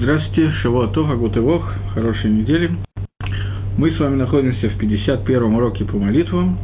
[0.00, 2.70] Здравствуйте, Шавуатов, Агутывох, хорошей недели.
[3.76, 6.56] Мы с вами находимся в 51-м уроке по молитвам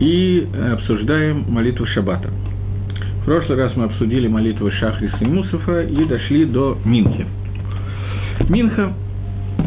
[0.00, 2.28] и обсуждаем молитву Шаббата.
[3.22, 7.26] В прошлый раз мы обсудили молитву Шахриса и Мусафа и дошли до Минхи.
[8.50, 8.92] Минха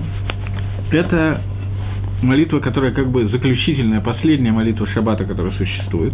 [0.91, 1.41] –это
[2.21, 6.13] молитва, которая как бы заключительная, последняя молитва Шаббата, которая существует.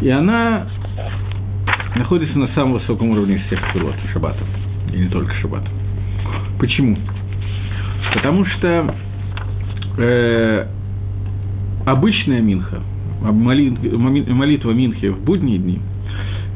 [0.00, 0.68] И она
[1.96, 4.44] находится на самом высоком уровне всех пилот Шаббата,
[4.94, 5.68] и не только Шаббата.
[6.58, 6.96] Почему?
[8.14, 8.94] Потому что
[9.98, 10.66] э,
[11.84, 12.80] обычная минха,
[13.20, 15.80] молитва Минхи в будние дни,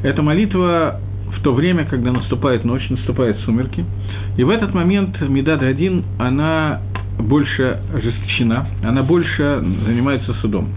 [0.03, 0.99] это молитва
[1.37, 3.85] в то время, когда наступает ночь, наступают сумерки,
[4.37, 6.81] и в этот момент Медад один, она
[7.19, 10.69] больше ожесточена, она больше занимается судом.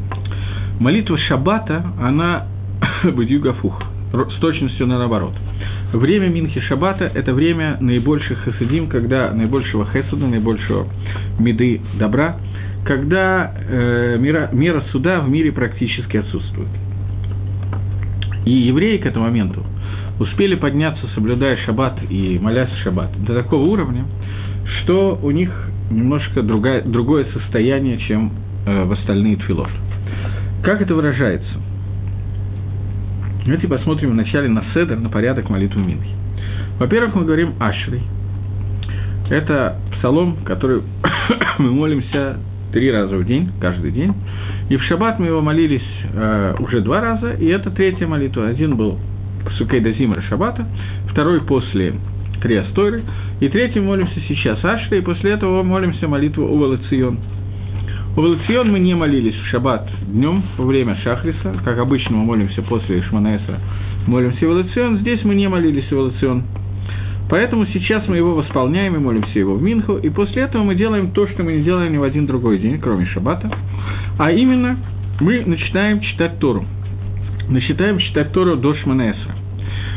[0.80, 2.46] Молитва Шаббата, она
[3.04, 5.34] бадюгафух, с точностью наоборот–
[5.94, 10.88] Время Минхи Шабата– это время наибольших хасидим, когда наибольшего хесада, наибольшего
[11.38, 12.36] меды добра,
[12.84, 16.68] когда э, мера, мера суда в мире практически отсутствует.
[18.44, 19.64] И евреи к этому моменту
[20.18, 24.04] успели подняться, соблюдая шаббат и молясь шаббат, до такого уровня,
[24.82, 25.52] что у них
[25.92, 28.32] немножко другая, другое состояние, чем
[28.66, 29.70] э, в остальные тфилот.
[30.64, 31.63] Как это выражается?
[33.44, 36.08] Давайте посмотрим вначале на седер, на порядок молитвы Минхи.
[36.78, 38.02] Во-первых, мы говорим Ашрей.
[39.28, 40.80] Это псалом, который
[41.58, 42.38] мы молимся
[42.72, 44.14] три раза в день, каждый день.
[44.70, 45.84] И в шаббат мы его молились
[46.14, 48.48] э, уже два раза, и это третья молитва.
[48.48, 48.98] Один был
[49.58, 50.66] Сукей Дазимра Шаббата,
[51.10, 51.94] второй после
[52.40, 53.02] Триастойры,
[53.40, 57.18] и третий молимся сейчас Ашрей, и после этого молимся молитву Увалацион.
[58.14, 62.62] В Эволюцион мы не молились в шаббат днем во время Шахриса, как обычно мы молимся
[62.62, 63.58] после Шманаэсра,
[64.06, 66.44] молимся Эволюцион, здесь мы не молились Эволюцион.
[67.28, 71.10] Поэтому сейчас мы его восполняем и молимся его в Минху, и после этого мы делаем
[71.10, 73.50] то, что мы не делаем ни в один другой день, кроме Шаббата,
[74.16, 74.78] а именно
[75.20, 76.64] мы начинаем читать Тору.
[77.48, 79.43] Начинаем читать Тору до Шманаэсра.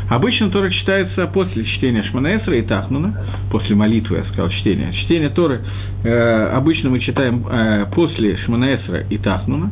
[0.08, 3.14] Обычно Тора читается после чтения Шманаэсра и Тахнуна,
[3.50, 4.92] после молитвы, я сказал, чтения.
[5.04, 5.60] Чтение Торы
[6.02, 9.70] э, обычно мы читаем э, после Шманаэсра и Тахнуна,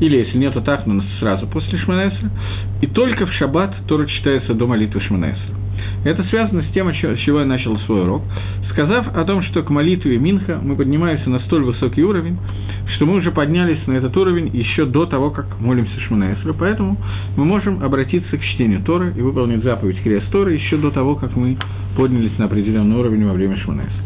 [0.00, 2.30] или если нет Тахнуна, сразу после Шманаэсра,
[2.80, 5.61] и только в Шаббат Тора читается до молитвы Шманаэсра.
[6.04, 8.22] Это связано с тем, с чего я начал свой урок,
[8.70, 12.38] сказав о том, что к молитве Минха мы поднимаемся на столь высокий уровень,
[12.96, 16.96] что мы уже поднялись на этот уровень еще до того, как молимся Шманаэсра, поэтому
[17.36, 21.36] мы можем обратиться к чтению Торы и выполнить заповедь Крест Торы еще до того, как
[21.36, 21.56] мы
[21.96, 24.02] поднялись на определенный уровень во время Шманаэсра.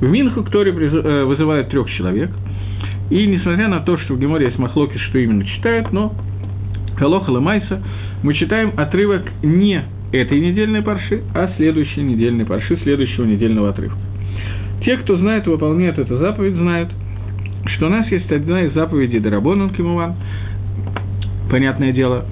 [0.00, 2.30] В Минху к Торе э, вызывают трех человек,
[3.10, 6.12] и несмотря на то, что в Геморе есть махлоки, что именно читают, но
[6.96, 7.82] Халоха Ламайса
[8.22, 9.82] мы читаем отрывок не
[10.12, 13.98] этой недельной парши, а следующей недельной парши, следующего недельного отрывка.
[14.84, 16.90] Те, кто знает и выполняет эту заповедь, знают,
[17.66, 20.14] что у нас есть одна из заповедей Дарабонан Кимуван,
[21.50, 22.24] понятное дело,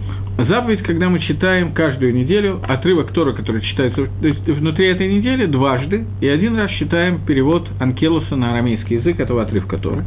[0.46, 5.46] заповедь, когда мы читаем каждую неделю отрывок Тора, который читается то есть внутри этой недели
[5.46, 10.04] дважды, и один раз читаем перевод Анкелуса на арамейский язык этого отрывка Торы.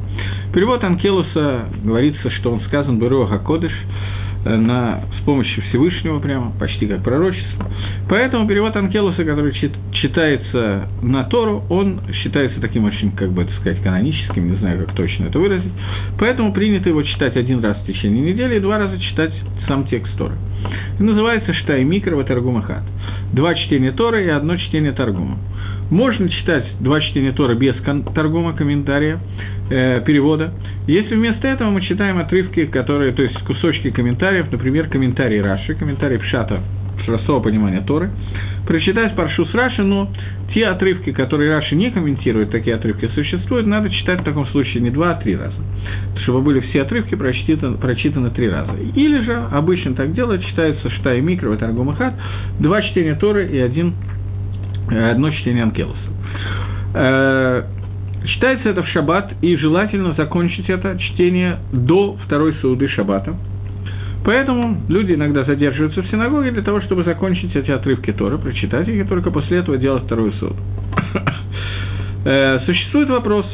[0.53, 3.73] Перевод Анкелуса говорится, что он сказан Беруаха Кодыш,
[4.45, 7.67] на, с помощью Всевышнего прямо, почти как пророчество.
[8.09, 13.51] Поэтому перевод Анкелуса, который чит, читается на Тору, он считается таким очень, как бы это
[13.59, 15.71] сказать, каноническим, не знаю, как точно это выразить.
[16.19, 19.33] Поэтому принято его читать один раз в течение недели и два раза читать
[19.67, 20.35] сам текст Торы.
[20.99, 22.83] Называется Штай Микро Таргумахат.
[23.33, 25.37] Два чтения Торы и одно чтение Таргума.
[25.91, 27.75] Можно читать два чтения Тора без
[28.15, 29.19] торгума, комментария,
[29.69, 30.53] э, перевода.
[30.87, 36.17] Если вместо этого мы читаем отрывки, которые, то есть кусочки комментариев, например, комментарий Раши, комментарий
[36.17, 36.61] Пшата,
[37.05, 38.11] простого понимания Торы,
[38.67, 40.09] прочитать Паршу с Раши, но
[40.53, 44.89] те отрывки, которые Раши не комментирует, такие отрывки существуют, надо читать в таком случае не
[44.89, 45.55] два, а три раза,
[46.23, 48.73] чтобы были все отрывки прочитаны, прочитаны три раза.
[48.95, 52.13] Или же, обычно так делают, читается Штай Микро и Таргумахат,
[52.59, 53.95] два чтения Торы и один
[54.87, 55.99] одно чтение Анкелоса.
[56.93, 57.63] Э,
[58.25, 63.35] читается это в шаббат, и желательно закончить это чтение до второй сауды шаббата.
[64.23, 69.05] Поэтому люди иногда задерживаются в синагоге для того, чтобы закончить эти отрывки Тора, прочитать их,
[69.05, 70.53] и только после этого делать вторую суд.
[72.23, 73.47] Э, существует вопрос,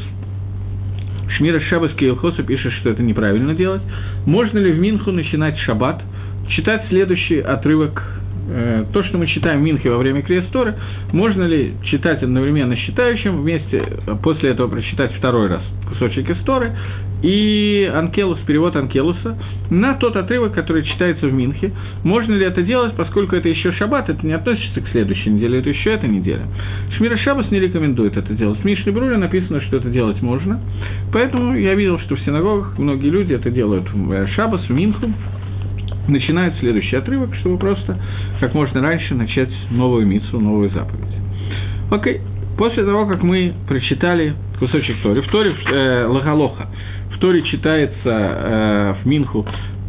[1.38, 3.82] Шмира Шабаский Илхоса пишет, что это неправильно делать.
[4.26, 6.02] Можно ли в Минху начинать шаббат,
[6.50, 8.02] читать следующий отрывок
[8.48, 10.76] э, то, что мы читаем в Минхе во время Креесторы,
[11.12, 13.84] можно ли читать одновременно считающим, вместе,
[14.24, 16.72] после этого прочитать второй раз кусочек истории,
[17.22, 19.38] и Анкелус, перевод Анкелуса,
[19.72, 21.72] на тот отрывок, который читается в Минхе.
[22.04, 25.70] Можно ли это делать, поскольку это еще шаббат, это не относится к следующей неделе, это
[25.70, 26.44] еще эта неделя.
[26.96, 28.60] Шмира Шабас не рекомендует это делать.
[28.60, 30.60] В Мишне Бруре написано, что это делать можно.
[31.12, 35.12] Поэтому я видел, что в синагогах многие люди это делают в э, Шабас, в Минху,
[36.08, 37.98] начинают следующий отрывок, чтобы просто
[38.40, 41.16] как можно раньше начать новую мицу, новую заповедь.
[41.92, 42.22] Окей.
[42.58, 46.68] После того, как мы прочитали кусочек Тори, в Торе э, Лагалоха,
[47.14, 49.46] в Торе читается э, в Минху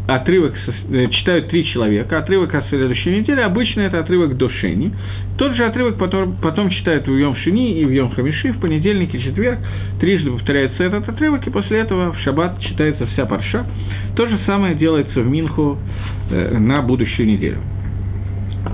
[0.08, 0.54] отрывок,
[0.90, 4.90] э, читают три человека, отрывок о следующей неделе, обычно это отрывок до Шени.
[5.36, 9.14] Тот же отрывок потом, потом читают в Йом Шини и в Йом Хамиши, в понедельник
[9.14, 9.58] и четверг,
[10.00, 13.66] трижды повторяется этот отрывок, и после этого в Шаббат читается вся парша.
[14.16, 15.76] То же самое делается в Минху
[16.30, 17.58] э, на будущую неделю.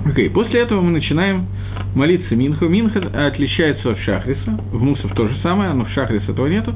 [0.05, 0.31] Окей, okay.
[0.31, 1.47] после этого мы начинаем
[1.95, 2.67] молиться Минху.
[2.67, 6.73] Минха отличается от Шахриса, в Мусов то же самое, но в Шахрисе этого нету,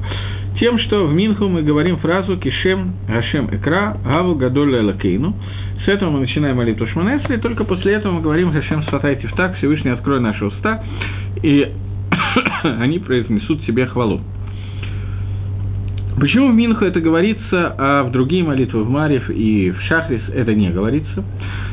[0.58, 5.34] тем, что в Минху мы говорим фразу «Кишем Гашем Экра Гаву Гадоль Элакейну».
[5.84, 9.56] С этого мы начинаем молитву Шманесли, и только после этого мы говорим «Гашем Сватай Тифтак,
[9.56, 10.82] Всевышний открой наши уста»,
[11.42, 11.72] и
[12.62, 14.20] они произнесут себе хвалу.
[16.20, 20.54] Почему в Минху это говорится, а в другие молитвы, в Марьев и в Шахрис это
[20.54, 21.24] не говорится?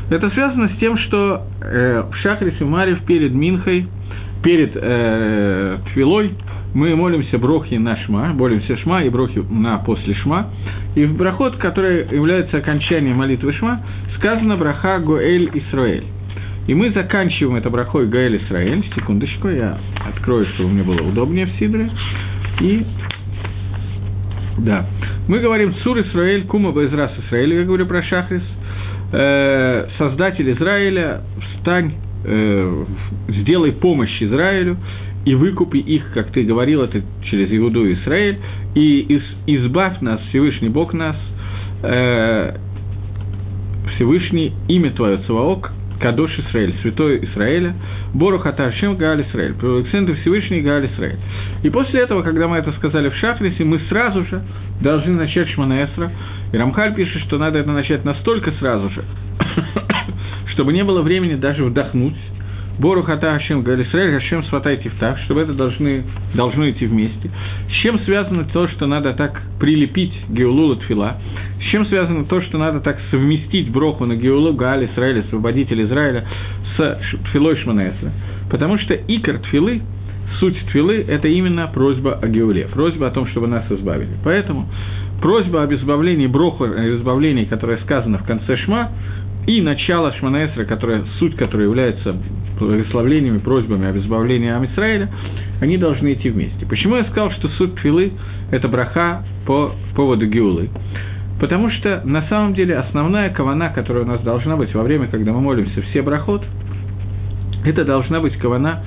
[0.08, 3.86] Это связано с тем, что э, в Шахрис и Марьев перед Минхой,
[4.42, 6.32] перед э, Твилой,
[6.72, 10.46] мы молимся брохи на шма, молимся шма и брохи на после шма.
[10.94, 13.82] И в брахот, который является окончанием молитвы шма,
[14.16, 16.04] сказано браха Гоэль Исраэль.
[16.66, 18.82] И мы заканчиваем это брахой Гаэль Исраэль.
[18.94, 19.76] Секундочку, я
[20.08, 21.90] открою, чтобы мне было удобнее в Сидре.
[22.60, 22.84] И
[24.58, 24.86] да.
[25.28, 28.42] Мы говорим Цур Исраэль, Кума Байзрас Исраэль, я говорю про Шахрис.
[29.12, 31.92] Э, создатель Израиля, встань,
[32.24, 32.84] э,
[33.28, 34.76] сделай помощь Израилю
[35.24, 38.38] и выкупи их, как ты говорил, это через Иуду и Израиль,
[38.74, 41.16] и из, избавь нас, Всевышний Бог нас,
[41.82, 42.56] э,
[43.94, 47.74] Всевышний имя Твое Цаваок, Кадош Израиль, Святой Израиля,
[48.14, 51.18] Бору Хаташем Гааль Израиль, Александр Всевышний Гааль Израиль.
[51.62, 54.42] И после этого, когда мы это сказали в Шахрисе, мы сразу же
[54.80, 56.10] должны начать Шманаэсра.
[56.52, 59.04] И Рамхаль пишет, что надо это начать настолько сразу же,
[60.52, 62.16] чтобы не было времени даже вдохнуть.
[62.78, 66.04] Бору Хата Хашем Галисраэль, Хашем Сватай Тифтах, чтобы это должны,
[66.34, 67.28] должно идти вместе.
[67.68, 71.16] С чем связано то, что надо так прилепить Геулула Тфила?
[71.60, 76.24] С чем связано то, что надо так совместить Броху на Геулу Гааль Израиля, освободитель Израиля,
[76.76, 78.12] с Тфилой Шманеса?
[78.48, 79.82] Потому что икор Тфилы,
[80.38, 84.10] суть Тфилы– это именно просьба о Геуле, просьба о том, чтобы нас избавили.
[84.22, 84.68] Поэтому
[85.20, 88.92] просьба об избавлении Броху, о избавлении, которая сказана в конце Шма,
[89.48, 92.14] и начало Шманаэсра, которая, суть которой является
[92.60, 95.08] благословлениями, просьбами об избавлении Амисраэля,
[95.62, 96.66] они должны идти вместе.
[96.66, 98.12] Почему я сказал, что суть Твилы–
[98.50, 100.68] это браха по поводу Гиулы?
[101.40, 105.32] Потому что на самом деле основная кавана, которая у нас должна быть во время, когда
[105.32, 106.44] мы молимся все брахот,
[107.64, 108.84] это должна быть кавана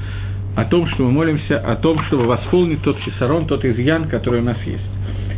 [0.56, 4.44] о том, что мы молимся, о том, чтобы восполнить тот хисарон, тот изъян, который у
[4.44, 4.84] нас есть.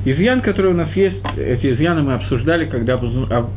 [0.06, 3.00] Изъян, который у нас есть, эти изъяны мы обсуждали, когда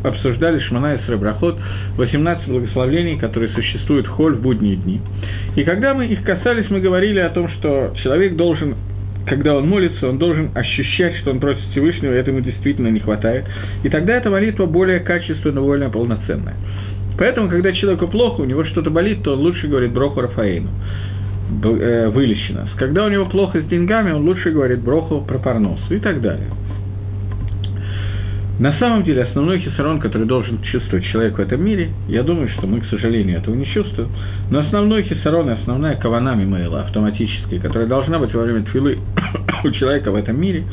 [0.05, 1.59] обсуждали Шмана и Сребрахот,
[1.97, 5.01] 18 благословлений, которые существуют в холь в будние дни.
[5.57, 8.75] И когда мы их касались, мы говорили о том, что человек должен
[9.27, 13.45] когда он молится, он должен ощущать, что он просит Всевышнего, и этому действительно не хватает.
[13.83, 16.55] И тогда эта молитва более качественная, более полноценная.
[17.19, 20.69] Поэтому, когда человеку плохо, у него что-то болит, то он лучше говорит Броху Рафаэйну.
[21.49, 22.69] Э, вылечена.
[22.77, 26.49] Когда у него плохо с деньгами, он лучше говорит броху про парносу и так далее.
[28.59, 32.67] На самом деле, основной хисарон, который должен чувствовать человек в этом мире, я думаю, что
[32.67, 34.09] мы, к сожалению, этого не чувствуем,
[34.50, 38.99] но основной хисарон и основная кавана мимейла автоматическая, которая должна быть во время твилы
[39.65, 40.65] у человека в этом мире,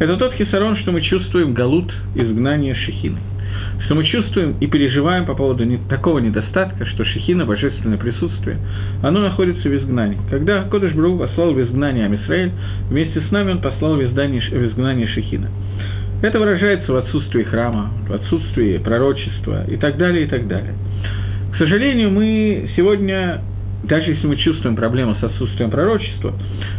[0.00, 3.18] это тот хисарон, что мы чувствуем галут изгнания шехины–
[3.84, 8.58] что мы чувствуем и переживаем по поводу не, такого недостатка, что шехина, божественное присутствие,
[9.02, 10.18] оно находится в изгнании.
[10.30, 12.52] Когда Кодыш Бру послал в изгнание Амисраэль,
[12.90, 15.48] вместе с нами он послал в изгнание, в изгнание шехина.
[16.22, 20.74] Это выражается в отсутствии храма, в отсутствии пророчества и так далее, и так далее.
[21.52, 23.40] К сожалению, мы сегодня
[23.84, 26.34] даже если мы чувствуем проблему с отсутствием пророчества,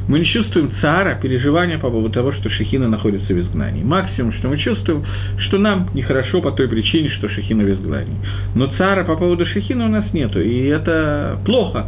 [0.10, 3.84] мы не чувствуем цара, переживания по поводу того, что Шехина находится в изгнании.
[3.84, 5.06] Максимум, что мы чувствуем,
[5.38, 8.18] что нам нехорошо по той причине, что Шехина в изгнании.
[8.56, 11.86] Но цара по поводу Шехина у нас нету, и это плохо.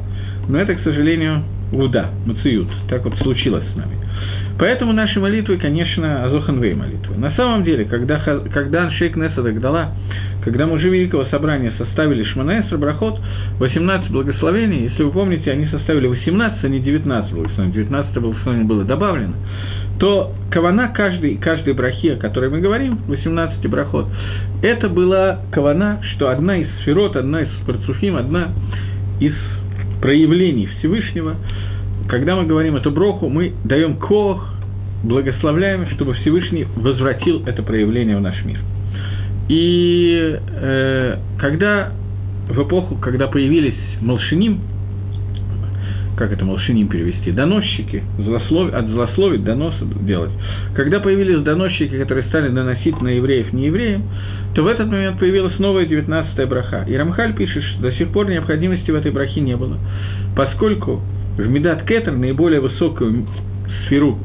[0.47, 2.67] Но это, к сожалению, уда, мациют.
[2.89, 3.97] Так вот случилось с нами.
[4.59, 7.17] Поэтому наши молитвы, конечно, Азоханвей молитвы.
[7.17, 9.95] На самом деле, когда, когда Аншейк Неса Дагдала
[10.43, 13.19] когда мужи Великого Собрания составили Шманаэсра Брахот,
[13.59, 18.83] 18 благословений, если вы помните, они составили 18, а не 19 благословений, 19 благословений было
[18.83, 19.33] добавлено,
[19.99, 24.07] то кавана каждой, каждой брахи, о которой мы говорим, 18 брахот,
[24.63, 28.49] это была кавана, что одна из сферот, одна из парцуфим, одна
[29.19, 29.33] из
[30.01, 31.35] проявлений Всевышнего,
[32.07, 34.43] когда мы говорим эту броху, мы даем кох,
[35.03, 38.59] благословляем, чтобы Всевышний возвратил это проявление в наш мир.
[39.49, 41.91] И э, когда
[42.49, 44.59] в эпоху, когда появились молшиним,
[46.17, 50.31] как это молшиним перевести, доносчики, злослов, от злословить доносы делать.
[50.75, 54.03] Когда появились доносчики, которые стали доносить на евреев не евреям,
[54.53, 56.85] то в этот момент появилась новая 19-я браха.
[56.87, 59.77] И Рамхаль пишет, что до сих пор необходимости в этой брахе не было,
[60.35, 61.01] поскольку
[61.37, 63.25] в Медат Кетер, наиболее высокую
[63.85, 64.19] сферу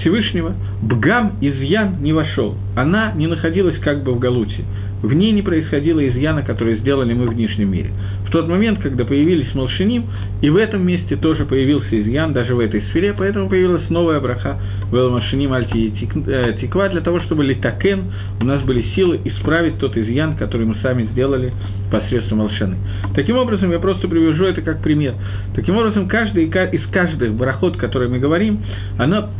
[0.00, 2.56] Всевышнего, Бгам изъян не вошел.
[2.76, 4.64] Она не находилась как бы в Галуте.
[5.02, 7.90] В ней не происходило изъяна, который сделали мы в внешнем мире.
[8.26, 10.04] В тот момент, когда появились Молшиним,
[10.42, 14.60] и в этом месте тоже появился изъян, даже в этой сфере, поэтому появилась новая браха
[14.92, 15.92] Велмашиним Альти
[16.26, 20.76] э, Тиква, для того, чтобы литакен, у нас были силы исправить тот изъян, который мы
[20.82, 21.52] сами сделали
[21.90, 22.76] посредством Молшины.
[23.14, 25.14] Таким образом, я просто привяжу это как пример.
[25.54, 28.60] Таким образом, каждый из каждых барахот, который мы говорим,
[28.98, 29.30] она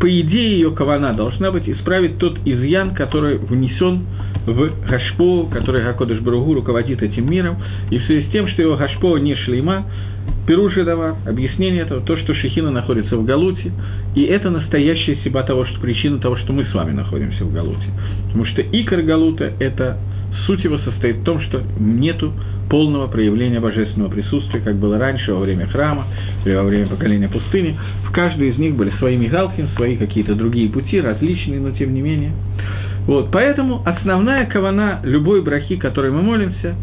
[0.00, 4.06] по идее ее кавана должна быть исправить тот изъян, который внесен
[4.46, 7.56] в Гашпо, который Гакодыш Баругу руководит этим миром,
[7.90, 9.86] и в связи с тем, что его Гашпо не шлейма,
[10.46, 13.72] Перуши дава, объяснение этого, то, что Шехина находится в Галуте,
[14.14, 17.86] и это настоящая себя того, что причина того, что мы с вами находимся в Галуте.
[18.26, 19.98] Потому что икор Галута– это
[20.46, 22.32] суть его состоит в том, что нету
[22.68, 26.06] полного проявления божественного присутствия, как было раньше во время храма
[26.44, 27.78] или во время поколения пустыни.
[28.08, 32.00] В каждой из них были свои мигалхим, свои какие-то другие пути, различные, но тем не
[32.00, 32.32] менее.
[33.06, 36.74] Вот, поэтому основная кавана любой брахи, которой мы молимся,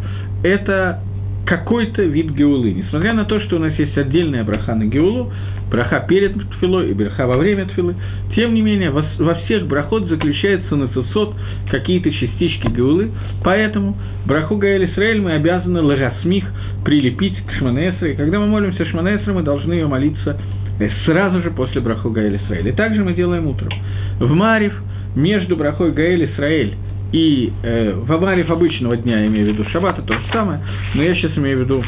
[0.41, 1.01] это
[1.45, 2.71] какой-то вид геулы.
[2.71, 5.31] Несмотря на то, что у нас есть отдельная браха на геулу,
[5.69, 7.95] браха перед тфилой и браха во время тфилы,
[8.35, 9.03] тем не менее во,
[9.45, 11.35] всех брахот заключается на цесот
[11.69, 13.11] какие-то частички геулы,
[13.43, 16.45] поэтому браху Гаэль Исраэль мы обязаны лагасмих
[16.85, 18.13] прилепить к Шманесре.
[18.13, 20.39] Когда мы молимся Шманесре, мы должны ее молиться
[20.79, 22.69] э, сразу же после браху Гаэль Исраэль.
[22.69, 23.71] И также мы делаем утром.
[24.19, 24.73] В Марив
[25.15, 26.75] между брахой Гаэль Исраэль
[27.13, 30.59] и э, в Амарев обычного дня, я имею в виду шаббата, то же самое,
[30.95, 31.83] но я сейчас имею в виду,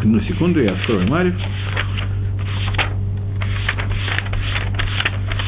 [0.00, 1.34] одну секунду, я открою Марев.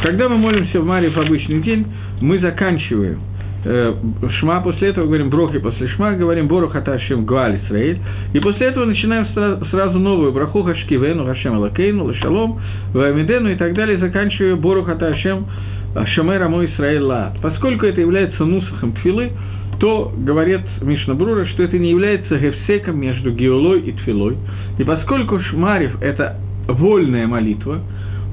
[0.02, 1.86] Когда мы молимся в Марев обычный день,
[2.20, 3.18] мы заканчиваем
[3.64, 3.94] э,
[4.38, 7.98] Шма, после этого говорим Брохи, после Шма говорим Бору Хаташем Гуаль Исраэль,
[8.32, 9.26] и после этого начинаем
[9.72, 12.60] сразу, новую Браху Хашкивену, Хашем Алакейну, Лашалом,
[12.94, 17.38] Вамидену и так далее, заканчивая Бору Хаташем Шамер Амо Исраэль Лаат.
[17.40, 19.32] Поскольку это является нусахом тфилы,
[19.78, 24.36] то говорит Мишна Брура, что это не является гефсеком между геолой и тфилой.
[24.78, 27.80] И поскольку Шмарев– это вольная молитва,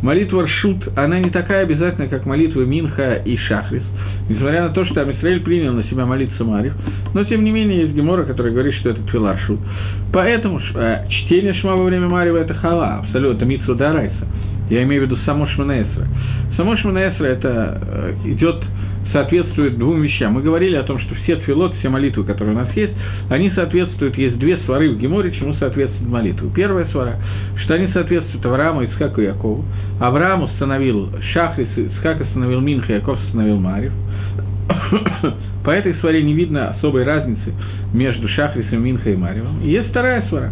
[0.02, 3.84] молитва Ршут, она не такая обязательная, как молитва Минха и Шахрис,
[4.30, 6.74] несмотря на то, что Амисраэль принял на себя молиться Марив,
[7.14, 9.60] но тем не менее есть Гемора, который говорит, что это Тфила Ршут.
[10.12, 14.28] Поэтому э, чтение Шма во время Марива– это хала, абсолютно, Митсу Дарайса.
[14.70, 16.08] Я имею в виду само Шманаэсра.
[16.58, 18.64] Само Шманаэсра это э, идет
[19.12, 20.34] соответствует двум вещам.
[20.34, 22.94] Мы говорили о том, что все тфилот, все молитвы, которые у нас есть,
[23.30, 26.50] они соответствуют, есть две свары в Геморе, чему соответствует молитвы.
[26.54, 27.18] Первая свара,
[27.64, 29.64] что они соответствуют Аврааму, Исхаку и Якову.
[30.00, 33.94] Авраам установил Шахрис, Исхак установил Минха, Яков установил Марив.
[35.64, 37.54] По этой сваре не видно особой разницы
[37.94, 39.62] между Шахрисом, Минхой и Маревом.
[39.64, 40.52] И есть вторая свара,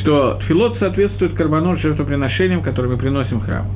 [0.00, 3.66] что филот соответствует карбонот жертвоприношениям, которые мы приносим в храм.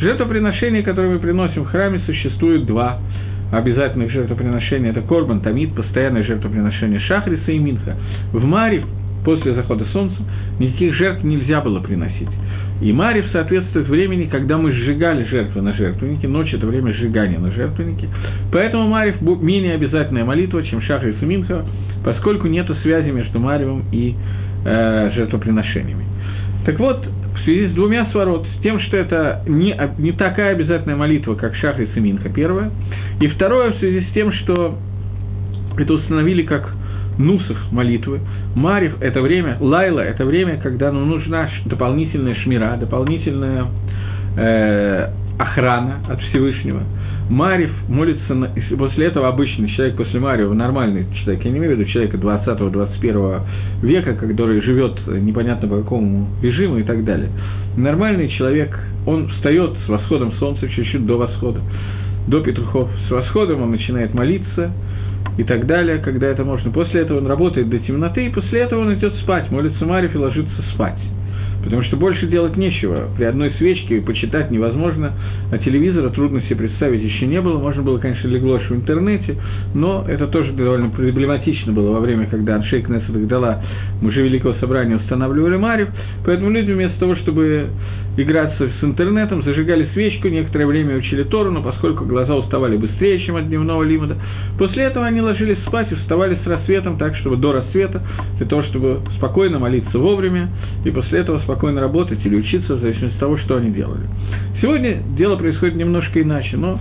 [0.00, 2.98] Жертвоприношения, которые мы приносим в храме, существует два
[3.52, 4.90] обязательных жертвоприношения.
[4.90, 7.96] Это корбан, тамид, постоянное жертвоприношение Шахриса и Минха.
[8.32, 8.84] В Марив
[9.24, 10.16] после захода солнца
[10.58, 12.28] никаких жертв нельзя было приносить.
[12.80, 17.50] И Марив соответствует времени, когда мы сжигали жертвы на жертвеннике, ночь– это время сжигания на
[17.50, 18.08] жертвеннике.
[18.52, 21.64] Поэтому Марив менее обязательная молитва, чем Шахрис и Минха,
[22.04, 24.14] поскольку нет связи между Маривом и
[24.64, 26.04] э, жертвоприношениями.
[26.66, 27.04] Так вот,
[27.34, 31.56] в связи с двумя сворот, с тем, что это не, не такая обязательная молитва, как
[31.56, 32.70] Шахрис и Минха, первое,
[33.20, 34.78] и второе, в связи с тем, что
[35.76, 36.72] это установили как
[37.18, 38.20] нусах молитвы.
[38.54, 43.66] Марив– это время, лайла– это время, когда нам нужна дополнительная шмира, дополнительная
[44.36, 46.82] э, охрана от Всевышнего.
[47.28, 48.48] Марив молится, на,
[48.78, 53.40] после этого обычный человек после Марива, нормальный человек, я не имею в виду человека 20-21
[53.82, 57.28] века, который живет непонятно по какому режиму и так далее.
[57.76, 61.60] Нормальный человек, он встает с восходом солнца чуть-чуть до восхода,
[62.28, 62.88] до петухов.
[63.08, 64.72] С восходом он начинает молиться,
[65.38, 66.70] и так далее, когда это можно.
[66.70, 70.18] После этого он работает до темноты, и после этого он идет спать, молится Мариф и
[70.18, 70.98] ложится спать.
[71.62, 73.08] Потому что больше делать нечего.
[73.16, 75.12] При одной свечке почитать невозможно,
[75.50, 77.58] а телевизора трудно себе представить еще не было.
[77.58, 79.36] Можно было, конечно, легло в интернете,
[79.74, 83.62] но это тоже довольно проблематично было во время, когда Аншей Кнессет дала
[84.00, 85.88] мужи Великого Собрания устанавливали Марив.
[86.24, 87.68] Поэтому люди вместо того, чтобы
[88.22, 93.36] играться с интернетом, зажигали свечку, некоторое время учили Тору, но поскольку глаза уставали быстрее, чем
[93.36, 94.16] от дневного лимода,
[94.58, 98.02] после этого они ложились спать и вставали с рассветом так, чтобы до рассвета,
[98.36, 100.48] для того, чтобы спокойно молиться вовремя,
[100.84, 104.06] и после этого спокойно работать или учиться, в зависимости от того, что они делали.
[104.60, 106.80] Сегодня дело происходит немножко иначе, но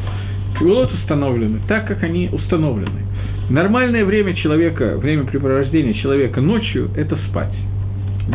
[0.58, 3.02] Квилот установлены так, как они установлены.
[3.50, 7.54] Нормальное время человека, время препровождения человека ночью– это спать.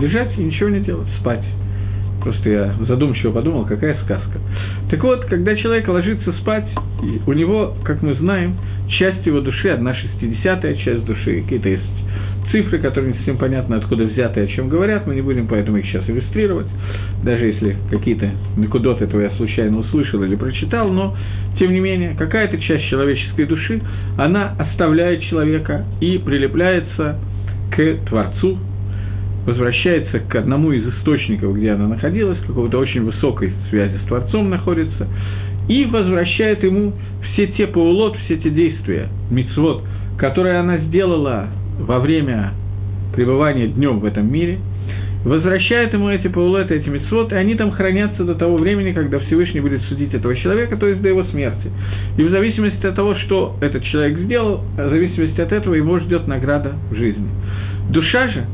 [0.00, 1.44] Лежать и ничего не делать, спать.
[2.22, 4.38] Просто я задумчиво подумал, какая сказка.
[4.90, 6.68] Так вот, когда человек ложится спать,
[7.26, 8.56] у него, как мы знаем,
[8.88, 11.82] часть его души, одна шестидесятая часть души, какие-то есть
[12.52, 15.86] цифры, которые не совсем понятно, откуда взяты о чем говорят, мы не будем поэтому их
[15.86, 16.66] сейчас иллюстрировать,
[17.24, 21.16] даже если какие-то накудот этого я случайно услышал или прочитал, но,
[21.58, 23.80] тем не менее, какая-то часть человеческой души,
[24.16, 27.18] она оставляет человека и прилепляется
[27.74, 28.58] к Творцу,
[29.46, 35.08] возвращается к одному из источников, где она находилась, какой-то очень высокой связи с Творцом находится,
[35.68, 36.92] и возвращает ему
[37.32, 39.84] все те паулот, все те действия, мицвод,
[40.18, 42.52] которые она сделала во время
[43.14, 44.58] пребывания днем в этом мире,
[45.24, 49.60] возвращает ему эти паулеты, эти митцвот, и они там хранятся до того времени, когда Всевышний
[49.60, 51.70] будет судить этого человека, то есть до его смерти.
[52.16, 56.26] И в зависимости от того, что этот человек сделал, в зависимости от этого его ждет
[56.26, 57.28] награда в жизни.
[57.90, 58.46] Душа же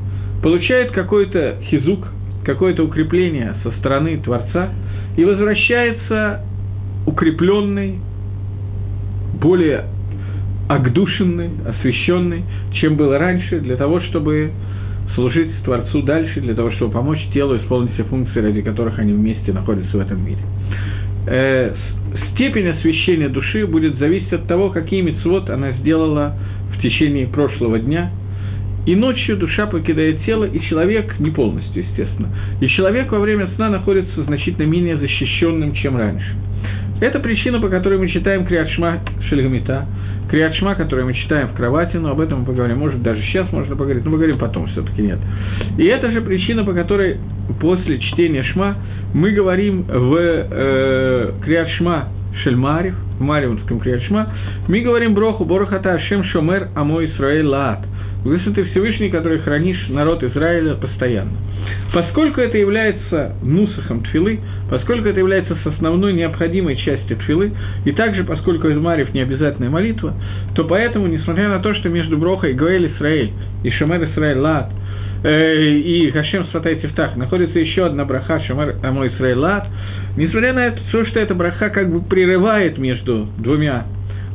[0.42, 2.06] получает какой-то хизук,
[2.44, 4.70] какое-то укрепление со стороны Творца
[5.16, 6.44] и возвращается
[7.06, 7.98] укрепленный,
[9.40, 9.84] более
[10.68, 14.52] агдушенный, освященный, чем было раньше, для того, чтобы
[15.14, 19.52] служить Творцу дальше, для того, чтобы помочь телу исполнить все функции, ради которых они вместе
[19.52, 20.40] находятся в этом мире.
[21.26, 21.74] Э,
[22.34, 26.34] степень освящения души будет зависеть от того, какие мецвод она сделала
[26.74, 28.10] в течение прошлого дня,
[28.88, 33.68] и ночью душа покидает тело, и человек, не полностью, естественно, и человек во время сна
[33.68, 36.26] находится значительно менее защищенным, чем раньше.
[37.02, 39.86] Это причина, по которой мы читаем Криадшма Шельгамита,
[40.30, 43.76] Криадшма, который мы читаем в кровати, но об этом мы поговорим, может, даже сейчас можно
[43.76, 45.18] поговорить, но поговорим потом, все-таки нет.
[45.76, 47.18] И это же причина, по которой
[47.60, 48.74] после чтения Шма
[49.12, 52.08] мы говорим в э, Криадшма
[52.42, 54.32] Шельмарев, в Мариумском Криадшма,
[54.66, 57.80] мы говорим Броху Борохата Ашем Шомер Амо Исраэль Лаат–
[58.24, 61.32] Выше ты Всевышний, который хранишь народ Израиля постоянно.
[61.92, 67.52] Поскольку это является нусахом тфилы, поскольку это является основной необходимой частью тфилы,
[67.84, 70.14] и также поскольку Измарев не обязательная молитва,
[70.54, 74.70] то поэтому, несмотря на то, что между Брохой Гоэль Исраэль и Шамер Исраэль Лад
[75.22, 79.66] э, и Хашем Сватай Тифтах находится еще одна браха Шамер Амо Исраэль Лад,
[80.16, 83.86] несмотря на это, то, что эта браха как бы прерывает между двумя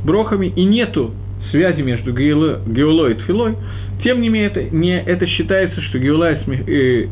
[0.06, 1.14] брохами и нету
[1.52, 3.56] связи между Геулой и Тфилой,
[4.04, 6.36] тем не менее, это, не, это считается, что Геула и,
[6.68, 7.08] э,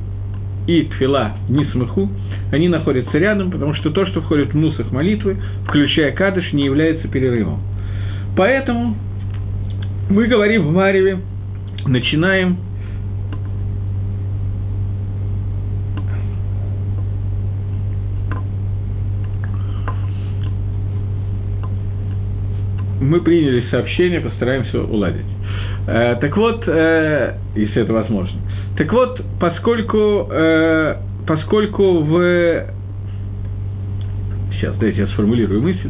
[0.68, 2.10] и Тфила не смеху,
[2.52, 7.08] они находятся рядом, потому что то, что входит в нусах молитвы, включая Кадыш, не является
[7.08, 7.62] перерывом.
[8.36, 8.96] Поэтому
[10.10, 11.20] мы говорим в Мареве,
[11.86, 12.58] начинаем
[23.12, 25.26] мы приняли сообщение, постараемся уладить.
[25.86, 28.40] Э, так вот, э, если это возможно.
[28.78, 30.96] Так вот, поскольку, э,
[31.28, 32.66] поскольку в...
[34.54, 35.90] Сейчас, дайте я сформулирую мысль.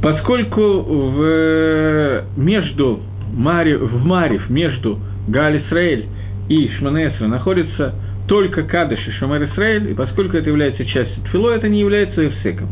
[0.00, 3.00] Поскольку в, между
[3.34, 6.06] Мари, в Марив, между Галь Исраэль
[6.48, 7.94] и Шманесра находится
[8.28, 12.68] только Кадыш и Шамар Исраэль, и поскольку это является частью Тфило, это не является Эвсеком.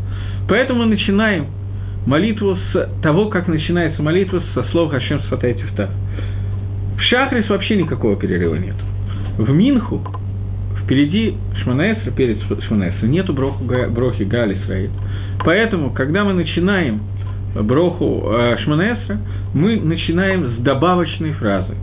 [0.47, 1.47] Поэтому мы начинаем
[2.07, 5.89] молитву с того, как начинается молитва со слов Хашем Сфатай Тифтах.
[6.97, 8.75] В Шахрис вообще никакого перерыва нет.
[9.37, 10.01] В Минху
[10.83, 14.89] впереди Шманаэсра, перед Шманаэсра, нету броху, брохи Галь Исраиль.
[15.43, 17.01] Поэтому, когда мы начинаем
[17.53, 19.19] броху э, Шманаэсра,
[19.53, 21.75] мы начинаем с добавочной фразы.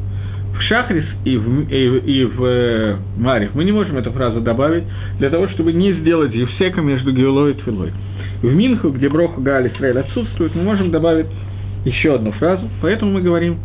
[0.54, 4.84] В Шахрис и в, и, и в э, Марих мы не можем эту фразу добавить
[5.18, 7.92] для того, чтобы не сделать Евсека между Геулой и Твилой.
[8.40, 11.26] В Минху, где Броху Гаали Исраиль отсутствует, мы можем добавить
[11.84, 13.58] еще одну фразу, поэтому мы говорим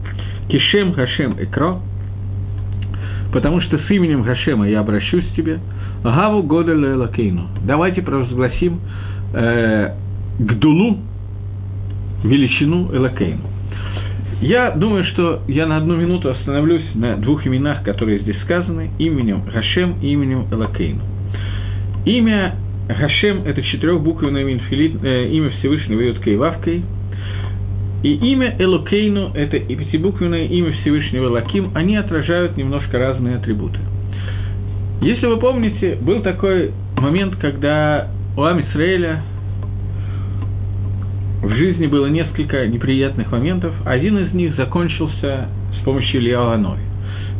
[0.49, 1.80] «Кишем Хашем Экро»,
[3.32, 5.60] потому что с именем Хашема я обращусь к тебе,
[6.04, 7.49] Гаву Годель Элакейну.
[7.65, 8.80] Давайте провозгласим
[9.34, 9.93] э,
[10.39, 10.97] Гдулу,
[12.23, 13.59] величину Элакейну.
[14.41, 19.43] Я думаю, что я на одну минуту остановлюсь на двух именах, которые здесь сказаны, именем
[19.54, 21.02] Гашем и именем Элакейну.
[22.06, 22.56] Имя
[22.88, 26.84] Гашем– это четырехбуквенное э, имя Всевышнего Йоткой и Вавкой,
[28.02, 33.80] и имя Элокейну– это и пятибуквенное имя Всевышнего Лаким, они отражают немножко разные атрибуты.
[35.02, 39.21] Если вы помните, был такой момент, когда у Амисраэля
[41.41, 43.73] в жизни было несколько неприятных моментов.
[43.86, 45.47] Один из них закончился
[45.80, 46.82] с помощью Ильяу Анови.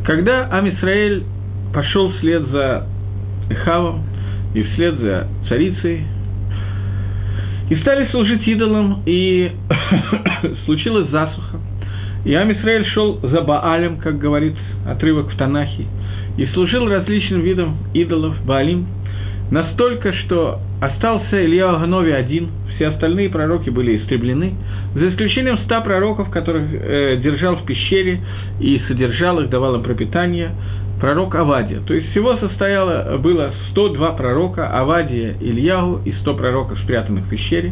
[0.06, 1.24] Когда Амисраэль
[1.74, 2.88] пошел вслед за
[3.50, 4.04] Эхавом
[4.54, 6.06] и вслед за царицей,
[7.70, 9.52] и стали служить идолам, и
[10.66, 11.60] случилась засуха.
[12.26, 14.56] И Амисраэль шел за Баалем, как говорит
[14.88, 15.86] отрывок в Танахе,
[16.38, 18.88] и служил различным видам идолов, Баалим,
[19.52, 24.54] настолько, что остался Илья Аганови один, все остальные пророки были истреблены,
[24.96, 28.22] за исключением ста пророков, которых э, держал в пещере
[28.60, 30.52] и содержал их, давал им пропитание,
[31.00, 31.80] пророк Авадия.
[31.86, 37.72] То есть всего состояло, было 102 пророка, Авадия, Ильягу и 100 пророков, спрятанных в пещере.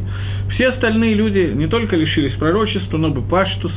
[0.51, 3.73] Все остальные люди не только лишились пророчества, но бы Паштус,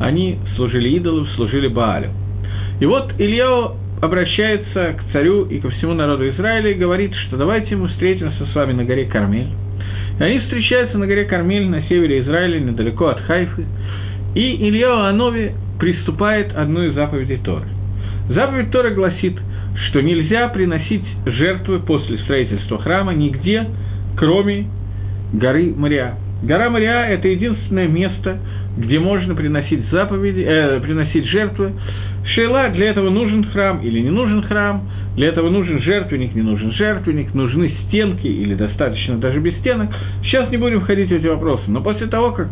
[0.00, 2.10] они служили идолу, служили Баалю.
[2.80, 7.76] И вот Ильяу обращается к царю и ко всему народу Израиля и говорит, что давайте
[7.76, 9.48] мы встретимся с вами на горе Кармель.
[10.18, 13.64] И они встречаются на горе Кармель на севере Израиля, недалеко от Хайфы.
[14.34, 17.66] И Илья Анови приступает одну из заповедей Торы.
[18.28, 19.36] Заповедь Торы гласит,
[19.88, 23.66] что нельзя приносить жертвы после строительства храма нигде,
[24.16, 24.66] кроме
[25.32, 26.14] горы Мариа.
[26.42, 28.38] Гора Мариа– это единственное место,
[28.76, 31.72] где можно приносить заповеди, э, приносить жертвы.
[32.34, 34.82] Шейла, для этого нужен храм или не нужен храм,
[35.16, 39.88] для этого нужен жертвенник, не нужен жертвенник, нужны стенки или достаточно даже без стенок.
[40.22, 41.64] Сейчас не будем входить в эти вопросы.
[41.68, 42.48] Но после того, как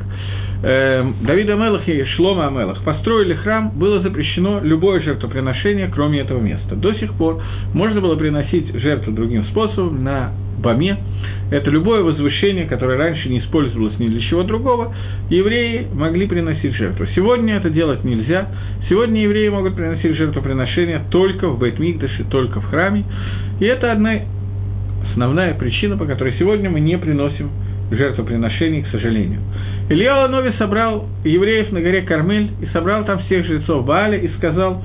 [0.63, 6.75] э, Давид Амелах и Шлома Амелах построили храм, было запрещено любое жертвоприношение, кроме этого места.
[6.75, 10.97] До сих пор можно было приносить жертву другим способом на Баме.
[11.51, 14.95] Это любое возвышение, которое раньше не использовалось ни для чего другого,
[15.31, 17.07] евреи могли приносить жертву.
[17.15, 18.49] Сегодня это делать нельзя.
[18.89, 23.05] Сегодня евреи могут приносить жертвоприношения только в Бейтмигдаше, только в храме.
[23.61, 24.21] И это одна
[25.11, 27.51] основная причина, по которой сегодня мы не приносим
[27.91, 29.41] жертвоприношений, к сожалению.
[29.89, 34.83] Илья Ланови собрал евреев на горе Кармель и собрал там всех жрецов Бааля и сказал,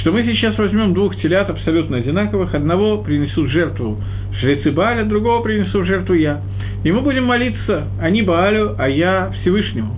[0.00, 3.98] что мы сейчас возьмем двух телят абсолютно одинаковых, одного принесут жертву
[4.40, 6.40] жрецы Бааля, другого принесу в жертву я.
[6.82, 9.96] И мы будем молиться, они Баалю, а я Всевышнему,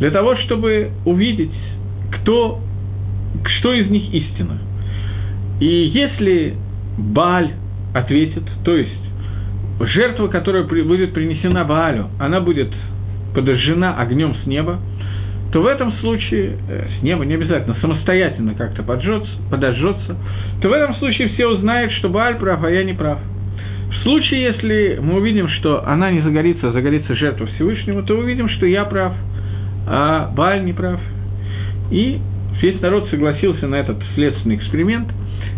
[0.00, 1.54] для того, чтобы увидеть,
[2.10, 2.60] кто,
[3.44, 4.58] что из них истина.
[5.60, 6.56] И если
[6.98, 7.52] Бааль
[7.94, 8.90] ответит, то есть
[9.80, 12.72] жертва, которая будет принесена Баалю, она будет
[13.34, 14.78] подожжена огнем с неба,
[15.52, 20.16] то в этом случае, э, с неба не обязательно, самостоятельно как-то поджжется, подожжется,
[20.60, 23.18] то в этом случае все узнают, что Бааль прав, а я не прав–
[23.94, 28.48] в случае, если мы увидим, что она не загорится, а загорится жертва Всевышнему, то увидим,
[28.48, 29.14] что я прав,
[29.86, 31.00] а Бааль не прав.
[31.90, 32.18] И
[32.60, 35.08] весь народ согласился на этот следственный эксперимент,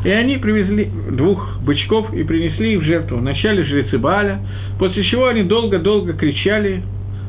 [0.04, 3.18] и они привезли двух бычков и принесли их в жертву.
[3.18, 4.40] Вначале жрецы Бааля,
[4.78, 6.82] после чего они долго-долго кричали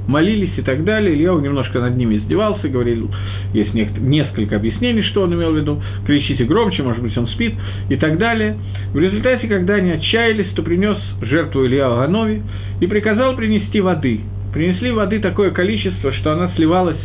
[0.08, 1.16] молились и так далее.
[1.16, 3.12] Ильяу немножко над ними издевался, говорил,
[3.54, 7.54] есть несколько объяснений, что он имел в виду, кричите громче, может быть, он спит
[7.90, 8.58] и так далее.
[8.94, 12.42] В результате, когда они отчаялись, то принес жертву Ильяу Ганови
[12.80, 14.22] и приказал принести воды.
[14.54, 16.98] Принесли воды такое количество, что она сливалась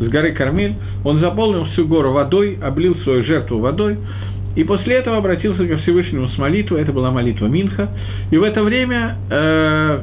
[0.00, 3.98] с горы Кармель, он заполнил всю гору водой, облил свою жертву водой,
[4.56, 7.88] и после этого обратился ко Всевышнему с молитвой, это была молитва Минха,
[8.30, 10.00] и в это время э,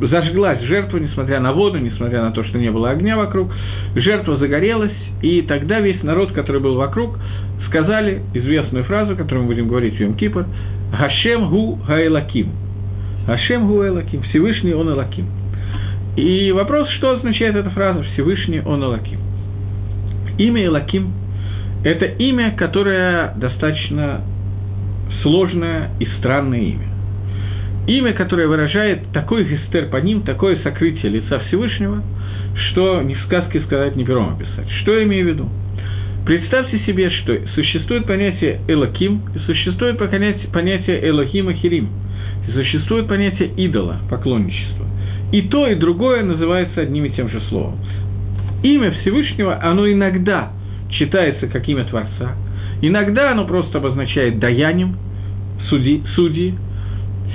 [0.00, 3.52] зажглась жертва, несмотря на воду, несмотря на то, что не было огня вокруг,
[3.94, 7.18] жертва загорелась, и тогда весь народ, который был вокруг,
[7.68, 10.46] сказали известную фразу, которую мы будем говорить в Йом-Кипр,
[10.92, 12.48] «Хашем гу гаэлаким».
[13.26, 15.26] «Хашем гу гаэлаким», Всевышний он Элаким.
[16.20, 19.18] И вопрос, что означает эта фраза «Всевышний он Элаким».
[20.38, 21.12] Имя Элаким–
[21.84, 24.22] это имя, которое достаточно
[25.22, 26.90] сложное и странное имя
[27.86, 32.02] имя, которое выражает такой гестер по ним, такое сокрытие лица Всевышнего,
[32.70, 34.70] что ни в сказке сказать, ни пером описать.
[34.82, 35.48] Что я имею в виду?
[36.24, 41.88] Представьте себе, что существует понятие Элоким, и существует понятие Элохима Хирим,
[42.46, 44.86] и существует понятие идола, поклонничества.
[45.32, 47.78] И то, и другое называется одним и тем же словом.
[48.62, 50.50] Имя Всевышнего, оно иногда
[50.90, 52.34] читается как имя Творца,
[52.82, 54.96] иногда оно просто обозначает даяним,
[55.68, 56.54] судьи, судьи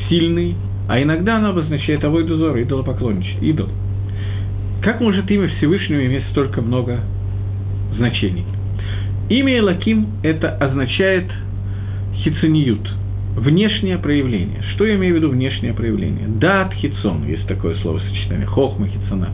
[0.10, 0.56] сильный,
[0.88, 3.70] а иногда оно обозначает авойдузор, идолопоклонничество, идол.
[4.82, 7.00] Как может имя Всевышнего иметь столько много
[7.96, 8.46] значений.
[9.30, 11.26] Имя Элаким– это означает
[12.18, 12.88] хицениют,
[13.36, 14.64] внешнее проявление.
[14.74, 16.28] Что я имею в виду внешнее проявление?
[16.28, 19.30] Дат хицон, есть такое словосочетание, хохма хицона,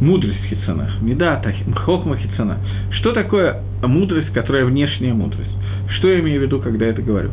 [0.00, 2.58] мудрость хицона, медат хохма хицона.
[2.92, 5.50] Что такое мудрость, которая внешняя мудрость?
[5.98, 7.30] Что я имею в виду, когда это говорю?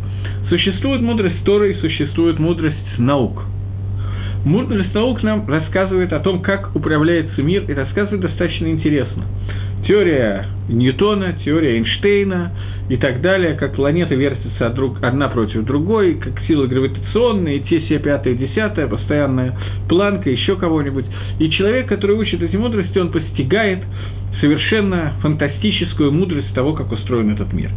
[0.49, 3.43] Существует мудрость Торы и существует мудрость наук.
[4.45, 9.23] Мудрость наук нам рассказывает о том, как управляется мир, и рассказывает достаточно интересно.
[9.87, 12.51] Теория Ньютона, теория Эйнштейна
[12.89, 17.99] и так далее, как планеты вертятся друг, одна против другой, как силы гравитационные, те, все
[17.99, 21.05] пятое, десятое, постоянная планка, еще кого-нибудь.
[21.39, 23.79] И человек, который учит эти мудрости, он постигает
[24.39, 27.71] совершенно фантастическую мудрость того, как устроен этот мир.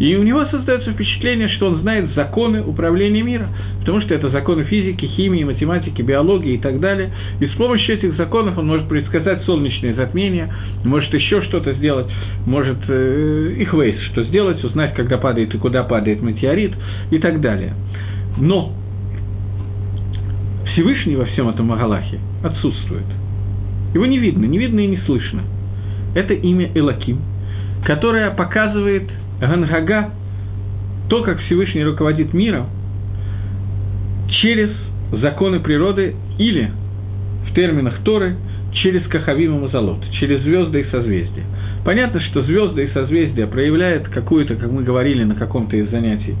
[0.00, 3.48] И у него создается впечатление, что он знает законы управления мира,
[3.80, 7.10] потому что это законы физики, химии, математики, биологии и так далее.
[7.40, 10.52] И с помощью этих законов он может предсказать солнечные затмения,
[10.84, 12.06] может еще что-то сделать,
[12.46, 16.72] может э, их вейс, что сделать, узнать, когда падает и куда падает метеорит
[17.10, 17.74] и так далее.
[18.38, 18.72] Но
[20.72, 23.06] Всевышний во всем этом Магалахе отсутствует.
[23.94, 25.42] Его не видно, не видно и не слышно–
[26.14, 27.20] это имя Элаким,
[27.84, 29.04] которое показывает
[29.40, 30.10] Гангага,
[31.08, 32.66] то, как Всевышний руководит миром,
[34.42, 34.70] через
[35.12, 36.70] законы природы или,
[37.48, 38.36] в терминах Торы,
[38.74, 41.44] через Кахавим и Мазалот, через звезды и созвездия.
[41.84, 46.34] Понятно, что звезды и созвездия проявляют какую-то, как мы говорили на каком-то из занятий,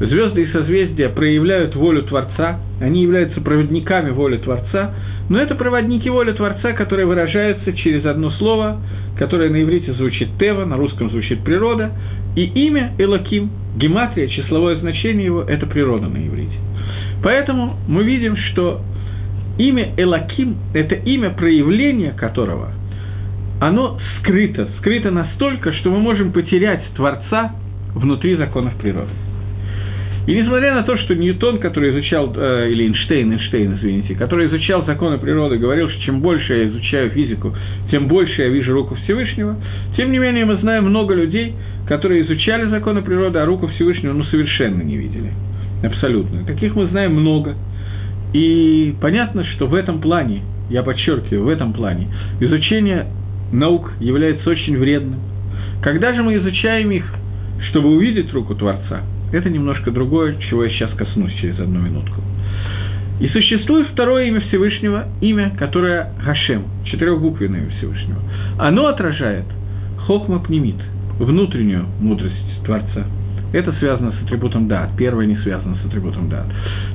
[0.00, 4.94] звезды и созвездия проявляют волю Творца, они являются проводниками воли Творца,
[5.30, 8.82] но это проводники воли Творца, которые выражаются через одно слово,
[9.16, 11.92] которое на иврите звучит Тева, на русском звучит природа,
[12.34, 16.56] и имя Элаким, гематрия, числовое значение его– это природа на иврите.
[17.22, 18.80] Поэтому мы видим, что
[19.56, 22.72] имя Элаким– это имя проявления которого,
[23.60, 27.52] оно скрыто, скрыто настолько, что мы можем потерять Творца
[27.94, 29.12] внутри законов природы.
[30.26, 34.84] И несмотря на то, что Ньютон, который изучал, э, или Эйнштейн, Эйнштейн, извините, который изучал
[34.84, 37.54] законы природы, говорил, что чем больше я изучаю физику,
[37.90, 39.56] тем больше я вижу руку Всевышнего,
[39.96, 41.54] тем не менее мы знаем много людей,
[41.86, 45.32] которые изучали законы природы, а руку Всевышнего ну, совершенно не видели.
[45.82, 46.44] Абсолютно.
[46.44, 47.56] Таких мы знаем много.
[48.34, 52.08] И понятно, что в этом плане, я подчеркиваю, в этом плане,
[52.40, 53.06] изучение
[53.52, 55.20] наук является очень вредным.
[55.82, 57.04] Когда же мы изучаем их,
[57.70, 59.00] чтобы увидеть руку Творца–
[59.32, 62.20] это немножко другое, чего я сейчас коснусь через одну минутку.
[63.20, 68.18] И существует второе имя Всевышнего, имя, которое Хашем, четырехбуквенное имя Всевышнего.
[68.58, 69.44] Оно отражает
[70.06, 70.80] Хохма Пнемит,
[71.18, 73.04] внутреннюю мудрость Творца.
[73.52, 76.46] Это связано с атрибутом Дат, первое не связано с атрибутом Дат.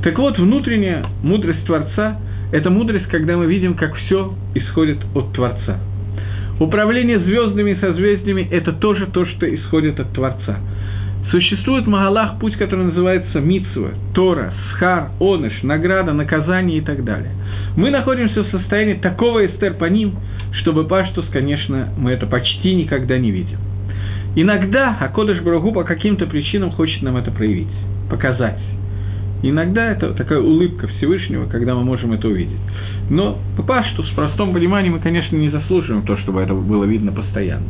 [0.03, 2.19] Так вот, внутренняя мудрость Творца–
[2.51, 5.79] это мудрость, когда мы видим, как все исходит от Творца.
[6.59, 10.57] Управление звездами и созвездиями– это тоже то, что исходит от Творца–
[11.31, 17.31] Существует Магалах, путь, который называется Мицва, Тора, Схар, Оныш, награда, наказание и так далее.
[17.75, 20.15] Мы находимся в состоянии такого эстер по ним,
[20.61, 23.57] чтобы Паштус, конечно, мы это почти никогда не видим.
[24.35, 27.73] Иногда Акодыш Брагу по каким-то причинам хочет нам это проявить,
[28.09, 28.59] показать.
[29.41, 32.59] Иногда это такая улыбка Всевышнего, когда мы можем это увидеть.
[33.09, 37.11] Но по Пашту, с простом пониманием, мы, конечно, не заслуживаем то, чтобы это было видно
[37.11, 37.67] постоянно.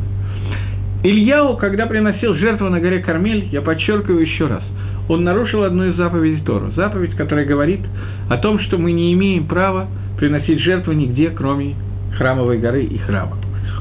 [1.08, 4.64] Ильяу, когда приносил жертву на горе Кармель, я подчеркиваю еще раз,
[5.08, 6.72] он нарушил одну из заповедей Тору.
[6.72, 7.80] Заповедь, которая говорит
[8.28, 9.86] о том, что мы не имеем права
[10.18, 11.76] приносить жертву нигде, кроме
[12.18, 13.36] храмовой горы и храма.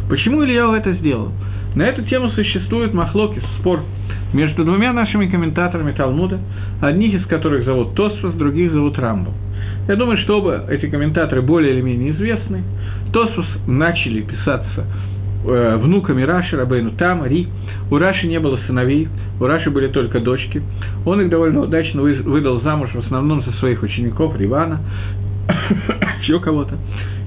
[0.07, 1.31] Почему Ильяу это сделал?
[1.73, 3.81] На эту тему существует махлокис, спор
[4.31, 6.39] между двумя нашими комментаторами Талмуда,
[6.79, 9.33] одних из которых зовут Тосфос, других зовут Рамбом.
[9.87, 12.63] Я думаю, что оба эти комментаторы более или менее известны.
[13.11, 14.85] Тосфос начали писаться
[15.47, 17.47] э, внуками Раши, Рабейну Там, Ри.
[17.91, 19.07] У Раши не было сыновей,
[19.39, 20.61] у Раши были только дочки.
[21.05, 24.79] Он их довольно удачно выдал замуж в основном за своих учеников, Ривана,
[26.21, 26.75] еще кого-то.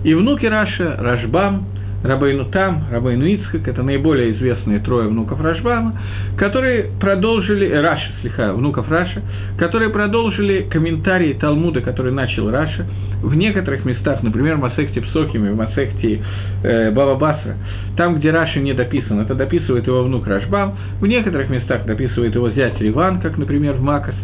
[0.05, 1.67] И внуки Раши, Рашбам,
[2.03, 5.99] Рабейну Там, Рабейну Ицхак, это наиболее известные трое внуков Рашбама,
[6.37, 9.21] которые продолжили, э, Раши, слегка, внуков Раши,
[9.59, 12.87] которые продолжили комментарии Талмуда, который начал Раши,
[13.21, 16.21] в некоторых местах, например, в Масехте Псохиме, в Масехте
[16.63, 17.57] э, Баба Басра,
[17.97, 22.51] там, где Раши не дописан, это дописывает его внук Рашбам, в некоторых местах дописывает его
[22.51, 24.15] зять Риван, как, например, в Макас,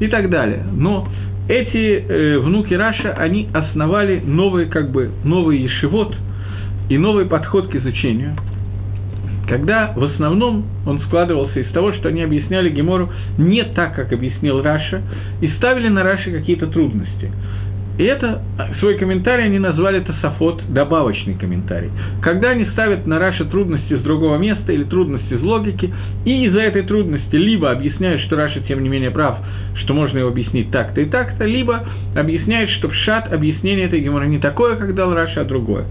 [0.00, 0.64] и так далее.
[0.72, 1.06] Но
[1.46, 6.16] эти э, внуки Раши, они основали новый, как бы, новый ешевод–
[6.88, 8.36] и новый подход к изучению,
[9.48, 14.62] когда в основном он складывался из того, что они объясняли Гемору не так, как объяснил
[14.62, 15.02] Раши,
[15.40, 17.30] и ставили на Раши какие-то трудности.
[17.98, 18.42] И это,
[18.78, 21.90] свой комментарий они назвали Тософот добавочный комментарий.
[22.22, 25.92] Когда они ставят на Раши трудности с другого места или трудности из логики,
[26.24, 29.38] и из-за этой трудности либо объясняют, что Раши тем не менее прав,
[29.82, 34.38] что можно его объяснить так-то и так-то, либо объясняют, что פשט объяснение этой гемора не
[34.38, 35.86] такое, как дал Раши, а другое.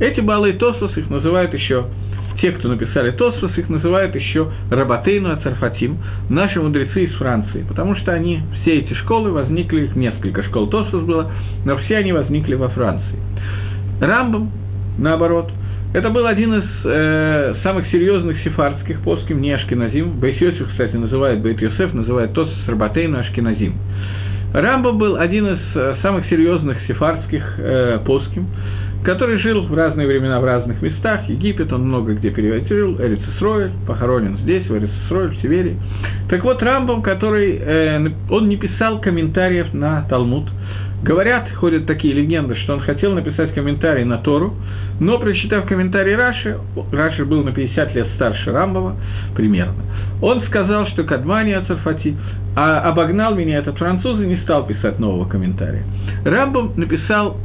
[0.00, 1.86] Эти בעלי תוספות их называют еще
[2.40, 8.12] те, кто написали Тосфос, их называют еще רבותינו הצרפתים, наши мудрецы из Франции, потому что
[8.12, 11.30] они, все эти школы возникли, их несколько школ Тосфос было,
[11.64, 13.18] но все они возникли во Франции.
[14.00, 14.50] Рамбам,
[14.98, 15.50] наоборот,
[15.94, 20.20] это был один из э, самых серьезных сефардских плоским, не Ашкеназим.
[20.20, 23.74] Бейт Йосиф, кстати, называет Бейт Йосеф, называет Тосфос Рабатейну Ашкеназим.
[24.52, 28.48] Рамбам был один из э, самых серьезных сефардских э, плоским,
[29.04, 31.28] который жил в разные времена в разных местах.
[31.28, 35.76] Египет он много где переводил, Эрицесройль, похоронен здесь, в Эрицесройль, в Севере.
[36.28, 40.48] Так вот, Рамбом, который, э, он не писал комментариев на Талмуд.
[41.02, 44.54] Говорят, ходят такие легенды, что он хотел написать комментарий на Тору,
[44.98, 46.58] но, прочитав комментарий Раши,
[46.90, 48.96] Раши был на 50 лет старше Рамбова,
[49.36, 49.84] примерно,
[50.20, 52.16] он сказал, что Кадмани Ацарфати
[52.56, 55.84] а обогнал меня этот француз и не стал писать нового комментария.
[56.24, 57.36] Рамбом написал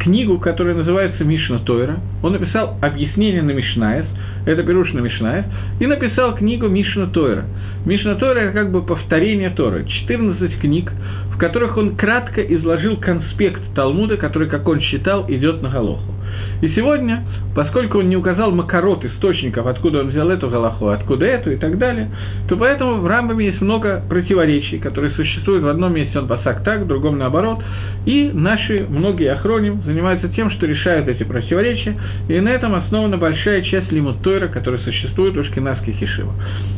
[0.00, 1.98] книгу, которая называется Мишна Тойра.
[2.22, 4.06] Он написал объяснение на Мишнаес,
[4.46, 5.44] это Перуш на Мишнаес,
[5.78, 7.44] и написал книгу Мишна Тойра.
[7.84, 9.86] Мишна Тойра– это как бы повторение Торы.
[9.86, 10.90] 14 книг,
[11.32, 16.14] в которых он кратко изложил конспект Талмуда, который, как он считал, идет на Галоху.
[16.62, 21.52] И сегодня, поскольку он не указал макарот источников, откуда он взял эту галаху, откуда эту
[21.52, 22.10] и так далее,
[22.48, 26.82] то поэтому в Рамбаме есть много противоречий, которые существуют в одном месте, он пасак так,
[26.82, 27.62] в другом наоборот,
[28.06, 31.96] и наши многие охроним занимаются тем, что решают эти противоречия,
[32.28, 36.34] и на этом основана большая часть лимут Тойра, которая существует у шкинавских ешивах.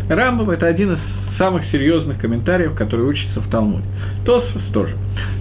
[0.09, 0.99] Рамбам– это один из
[1.39, 3.87] самых серьезных комментариев, которые учатся в Талмуде.
[4.25, 4.95] Тосфос тоже.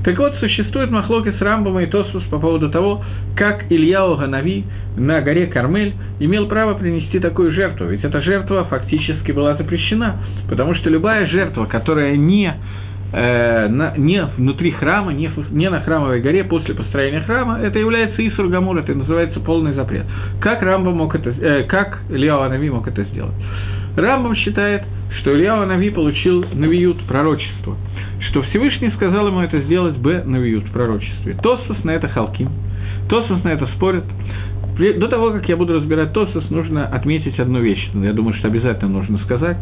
[0.03, 3.03] Так вот, существует махлоки с Рамбом и Тосфос по поводу того,
[3.35, 4.65] как Ильяу Ганави
[4.97, 7.85] на горе Кармель имел право принести такую жертву.
[7.85, 10.17] Ведь эта жертва фактически была запрещена,
[10.49, 12.51] потому что любая жертва, которая не
[13.13, 18.27] э, на, не внутри храма, не, не на храмовой горе после построения храма, это является
[18.27, 20.05] Исур Гамур, это называется полный запрет.
[20.41, 23.35] Как Рамба мог это, э, как Ильяу Анави мог это сделать?
[23.95, 24.83] Рамбам считает,
[25.19, 27.75] что Ильяу Нави получил навиют пророчество,
[28.29, 31.37] что Всевышний сказал ему это сделать б навиют в пророчестве.
[31.41, 32.49] Тосос на это халким,
[33.09, 34.03] Тосос на это спорит.
[34.97, 38.91] До того, как я буду разбирать Тосос, нужно отметить одну вещь, я думаю, что обязательно
[38.91, 39.57] нужно сказать.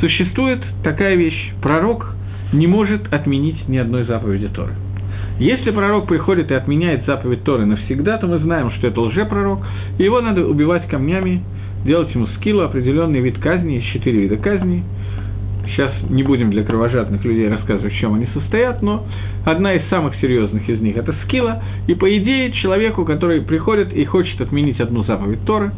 [0.00, 2.14] Существует такая вещь, пророк
[2.52, 4.72] не может отменить ни одной заповеди Торы.
[5.40, 9.66] Если пророк приходит и отменяет заповедь Торы навсегда, то мы знаем, что это лжепророк,
[9.98, 11.42] и его надо убивать камнями
[11.84, 14.82] делать ему скиллу, определенный вид казни, есть четыре вида казни.
[15.66, 19.06] Сейчас не будем для кровожадных людей рассказывать, в чем они состоят, но
[19.46, 21.62] одна из самых серьезных из них– это скилла.
[21.86, 25.72] И по идее человеку, который приходит и хочет отменить одну заповедь Торы,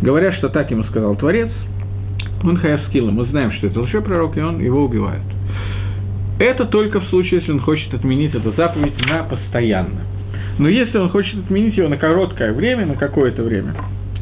[0.00, 1.50] говорят, что так ему сказал Творец,
[2.44, 5.22] он хаяв скилла, мы знаем, что это лжепророк, и он его убивает.
[6.38, 10.00] Это только в случае, если он хочет отменить эту заповедь на постоянно.
[10.58, 13.74] Но если он хочет отменить его на короткое время, на какое-то время,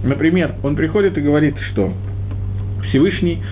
[0.04, 1.92] Например, он приходит и говорит, что
[2.88, 3.42] Всевышний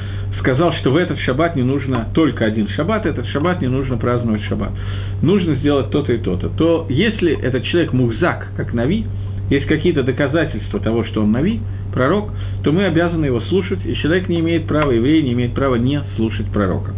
[0.41, 4.43] сказал, что в этот шаббат не нужно только один шаббат, этот шаббат не нужно праздновать
[4.43, 4.73] шаббат.
[5.23, 6.49] Нужно сделать то-то и то-то.
[6.49, 9.05] То если этот человек мухзак, как Нави,
[9.51, 11.61] есть какие-то доказательства того, что он Нави,
[11.93, 12.31] пророк,
[12.63, 16.01] то мы обязаны его слушать, и человек не имеет права, еврей не имеет права не
[16.17, 16.93] слушать пророка.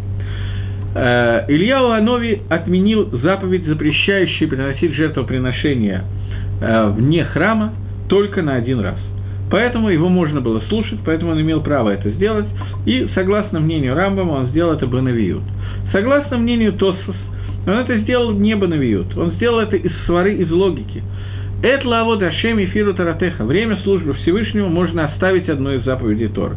[0.95, 6.05] Э, Илья Уанови отменил заповедь, запрещающую приносить жертвоприношения
[6.61, 7.73] э, вне храма
[8.09, 8.99] только на один раз.
[9.53, 12.47] Поэтому его можно было слушать, поэтому он имел право это сделать.
[12.87, 15.43] И, согласно мнению Рамбама, он сделал это Банавиют.
[15.93, 17.17] Согласно мнению Тосфос,
[17.67, 19.15] он это сделал не Банавиют.
[19.15, 21.03] Он сделал это из свары, из логики.
[21.63, 23.45] Это лавод Ашем и Фиру Таратеха.
[23.45, 26.57] Время службы Всевышнему можно оставить одной из заповедей Тора.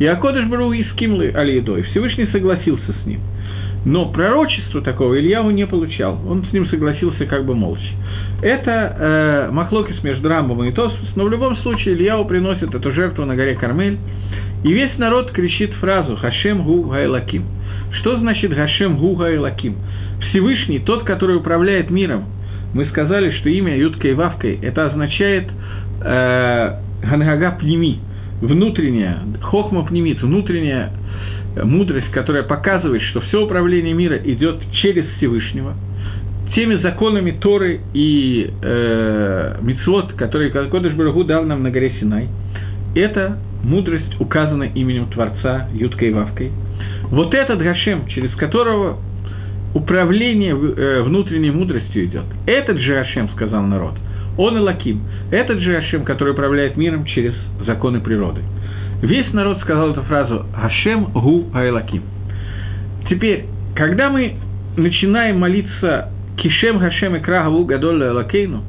[0.00, 1.82] И Акодыш Бару и Скимлы Алиедой.
[1.84, 3.20] Всевышний согласился с ним.
[3.84, 6.20] Но пророчество такого Ильяву не получал.
[6.28, 7.82] Он с ним согласился как бы молча.
[8.40, 8.96] Это
[9.50, 13.34] э, махлокис между Рамбом и Тосфос, но в любом случае Ильяу приносит эту жертву на
[13.34, 13.98] горе Кармель,
[14.64, 17.44] и весь народ кричит фразу «Хашем гу гайлаким».
[18.00, 19.76] Что значит «Хашем гу гайлаким»?
[20.30, 22.24] Всевышний, тот, который управляет миром.
[22.74, 25.48] Мы сказали, что имя Юткой Вавкой– это означает
[26.00, 27.98] э, Гангага Пними,
[28.42, 30.92] внутренняя, Хохма Пнимит, внутренняя
[31.62, 35.74] мудрость, которая показывает, что все управление мира идет через Всевышнего–
[36.54, 42.28] теми законами Торы и э, Мицвод, которые Кодыш Барагу дал нам на горе Синай,
[42.94, 46.50] это мудрость указана именем Творца Юткой и Вавкой.
[47.06, 48.98] Вот этот Гашем, через которого
[49.74, 52.24] управление э, внутренней мудростью идет.
[52.46, 53.94] Этот же Ашем, сказал народ,
[54.36, 55.02] он Элаким.
[55.30, 57.34] Этот же Ашем, который управляет миром через
[57.66, 58.42] законы природы.
[59.02, 62.02] Весь народ сказал эту фразу «Ашем гу Айлаким».
[63.10, 64.36] Теперь, когда мы
[64.76, 68.62] начинаем молиться «Кишем Гашем и Крагаву Гадолля Элакейну»,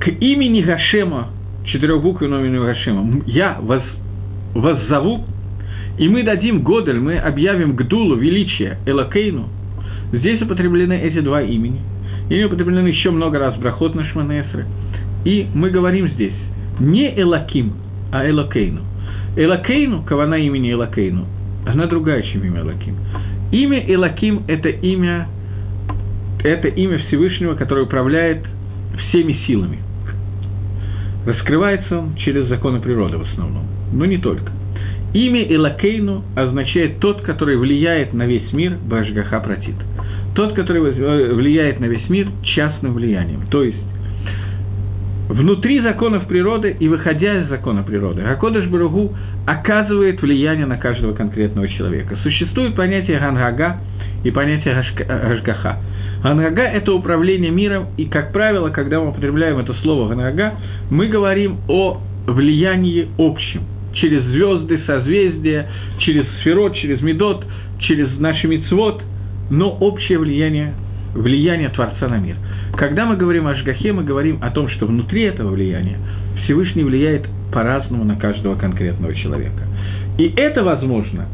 [0.00, 1.28] к имени Гашема,
[1.66, 3.82] четырехбуквенному имени Гашема, я вас
[4.88, 5.24] зову,
[5.98, 9.48] и мы дадим Годель, мы объявим Гдулу, величие, Элакейну,
[10.12, 11.80] здесь употреблены эти два имени.
[12.30, 14.66] И употреблены еще много раз Брахот на Шманесры.
[15.24, 16.34] И мы говорим здесь
[16.78, 17.74] не Элаким,
[18.12, 18.80] а Элакейну.
[19.36, 21.26] Элакейну, кавана имени Элакейну,
[21.66, 22.96] она другая, чем имя Элаким.
[23.52, 25.28] Имя Элаким– это имя,
[26.42, 28.44] это имя Всевышнего, которое управляет
[29.08, 29.78] всеми силами.
[31.26, 34.52] Раскрывается он через законы природы в основном, но не только.
[35.14, 39.76] Имя Элакейну означает тот, который влияет на весь мир, Башгаха Пратит.
[40.34, 40.80] Тот, который
[41.34, 43.46] влияет на весь мир частным влиянием.
[43.50, 43.78] То есть,
[45.28, 48.22] внутри законов природы и выходя из закона природы.
[48.22, 49.14] Акодыш Баругу
[49.46, 52.16] оказывает влияние на каждого конкретного человека.
[52.22, 53.78] Существует понятие Гангага
[54.22, 54.74] и понятие
[55.06, 55.78] Гашгаха.
[56.22, 60.54] Ганага– это управление миром, и, как правило, когда мы употребляем это слово Ганага,
[60.90, 63.62] мы говорим о влиянии общем,
[63.92, 65.68] через звезды, созвездия,
[65.98, 67.44] через сферот, через медот,
[67.80, 69.02] через наши мицвод,
[69.50, 70.74] но общее влияние,
[71.14, 72.36] влияние Творца на мир–
[72.76, 75.98] когда мы говорим о Жгахе, мы говорим о том, что внутри этого влияния
[76.42, 79.62] Всевышний влияет по-разному на каждого конкретного человека.
[80.18, 81.26] И это возможно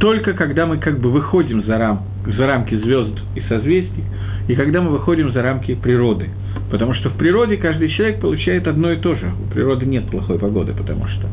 [0.00, 4.04] только когда мы как бы выходим за, рам, за рамки звезд и созвездий,
[4.48, 6.30] и когда мы выходим за рамки природы.
[6.70, 9.32] Потому что в природе каждый человек получает одно и то же.
[9.46, 11.28] У природы нет плохой погоды, потому что.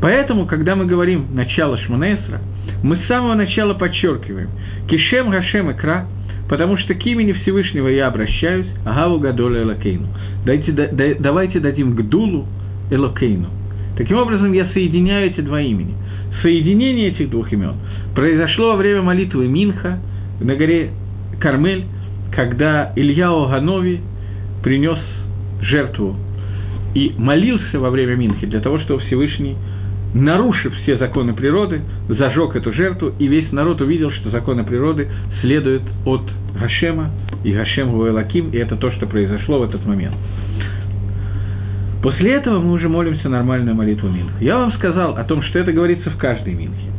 [0.00, 2.40] Поэтому, когда мы говорим «начало Шманесра»,
[2.82, 4.50] мы с самого начала подчеркиваем
[4.88, 6.06] «Кишем Гашем Икра»,
[6.48, 10.06] потому что к имени Всевышнего я обращаюсь, Агаву Гадоля Элокейну.
[10.44, 10.88] Дайте, да,
[11.18, 12.46] давайте дадим Гдулу
[12.90, 13.48] Элокейну.
[13.96, 15.94] Таким образом, я соединяю эти два имени.
[16.42, 17.74] Соединение этих двух имен
[18.14, 19.98] произошло во время молитвы Минха
[20.40, 20.90] на горе
[21.40, 21.86] Кармель,
[22.32, 24.00] когда Илья Оганови
[24.62, 24.98] принес
[25.62, 26.16] жертву
[26.94, 29.56] и молился во время Минхи для того, чтобы Всевышний
[30.16, 35.08] нарушив все законы природы, зажег эту жертву, и весь народ увидел, что законы природы
[35.42, 36.22] следуют от
[36.58, 37.10] Гашема,
[37.44, 40.14] и Гашем Гуэлаким, и это то, что произошло в этот момент.
[42.02, 44.36] После этого мы уже молимся нормальную молитву Минха.
[44.40, 46.95] Я вам сказал о том, что это говорится в каждой Минхе.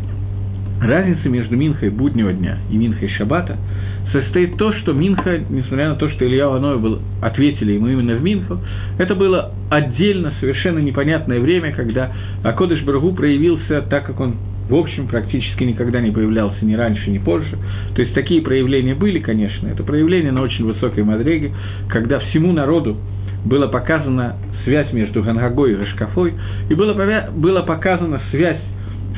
[0.81, 3.57] Разница между Минхой буднего дня и Минхой Шаббата–
[4.11, 8.23] состоит то, что Минха, несмотря на то, что Илья Ваной был, ответили ему именно в
[8.23, 8.59] Минху,
[8.97, 12.11] это было отдельно, совершенно непонятное время, когда
[12.43, 14.35] Акодыш Баргу проявился так, как он
[14.69, 17.57] в общем, практически никогда не появлялся ни раньше, ни позже.
[17.95, 19.65] То есть такие проявления были, конечно.
[19.65, 21.53] Это проявления на очень высокой мадреге,
[21.87, 22.97] когда всему народу
[23.45, 26.33] была показана связь между Гангагой и Гашкафой,
[26.69, 26.93] и было,
[27.31, 28.59] была показана связь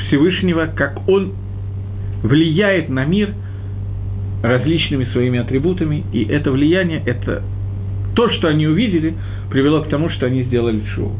[0.06, 1.34] Всевышнего, как он
[2.24, 3.34] влияет на мир–
[4.42, 7.44] различными своими атрибутами, и это влияние, это
[8.16, 9.14] то, что они увидели,
[9.50, 11.14] привело к тому, что они сделали шоу.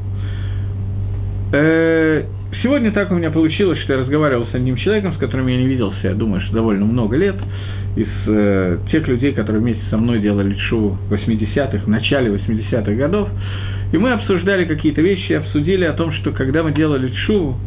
[1.52, 2.24] Э,
[2.62, 5.68] сегодня так у меня получилось, что я разговаривал с одним человеком, с которым я не
[5.68, 7.36] виделся, я думаю, что довольно много лет,
[7.96, 12.94] из э, тех людей, которые вместе со мной делали шоу в 80-х, в начале 80-х
[12.94, 13.30] годов,
[13.92, 17.58] и мы обсуждали какие-то вещи, обсудили о том, что когда мы делали шоу,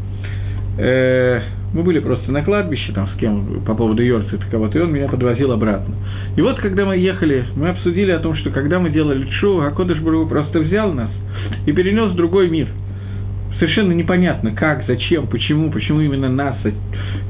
[0.78, 1.40] э,
[1.72, 5.08] мы были просто на кладбище там с кем по поводу Йорца кого-то, и он меня
[5.08, 5.94] подвозил обратно.
[6.36, 9.98] И вот, когда мы ехали, мы обсудили о том, что когда мы делали шоу, Акодыш
[10.28, 11.10] просто взял нас
[11.66, 12.68] и перенес в другой мир–
[13.58, 16.56] совершенно непонятно, как, зачем, почему, почему именно нас,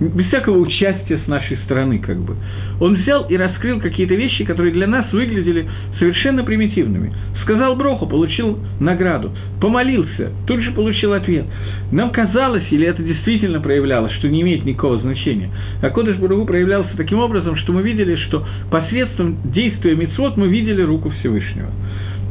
[0.01, 2.37] без всякого участия с нашей стороны, как бы.
[2.81, 5.69] Он взял и раскрыл какие-то вещи, которые для нас выглядели
[5.99, 7.13] совершенно примитивными.
[7.43, 11.45] Сказал Броху, получил награду, помолился, тут же получил ответ.
[11.91, 15.51] Нам казалось, или это действительно проявлялось, что не имеет никакого значения.
[15.83, 20.83] А Кодыш Баругу проявлялся таким образом, что мы видели, что посредством действия Мицвод мы видели
[20.83, 21.71] руку Всевышнего.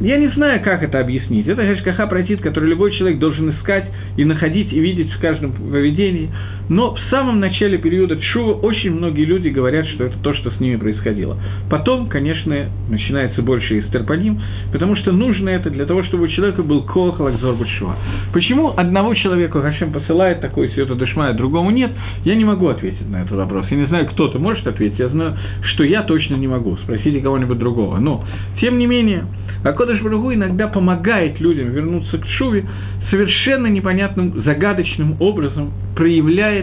[0.02, 1.46] Я не знаю, как это объяснить.
[1.46, 3.84] Это Гашкаха протит, который любой человек должен искать
[4.16, 6.28] и находить, и видеть в каждом поведении.
[6.72, 10.58] Но в самом начале периода Чува очень многие люди говорят, что это то, что с
[10.58, 11.36] ними происходило.
[11.68, 12.56] Потом, конечно,
[12.88, 14.40] начинается больше истерпаним,
[14.72, 17.96] потому что нужно это для того, чтобы у человека был Коах Лакзор Башува.
[18.32, 21.90] Почему одного человека Хашем посылает такой Света Душма, а другому нет,
[22.24, 23.66] я не могу ответить на этот вопрос.
[23.70, 25.36] Я не знаю, кто-то может ответить, я знаю,
[25.74, 26.78] что я точно не могу.
[26.84, 27.98] Спросите кого-нибудь другого.
[27.98, 28.24] Но,
[28.62, 29.26] тем не менее,
[29.62, 32.66] Акодыш Баругу иногда помогает людям вернуться к Шуве
[33.10, 35.72] совершенно непонятным, загадочным образом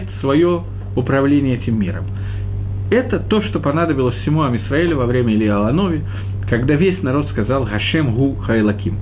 [0.00, 0.62] проявляет свое
[0.96, 2.04] управление этим миром.
[2.90, 6.02] это то, что понадобилось всему Амисраилю во время Илья Аланови,
[6.48, 8.96] когда весь народ сказал «Гашем гу хайлаким».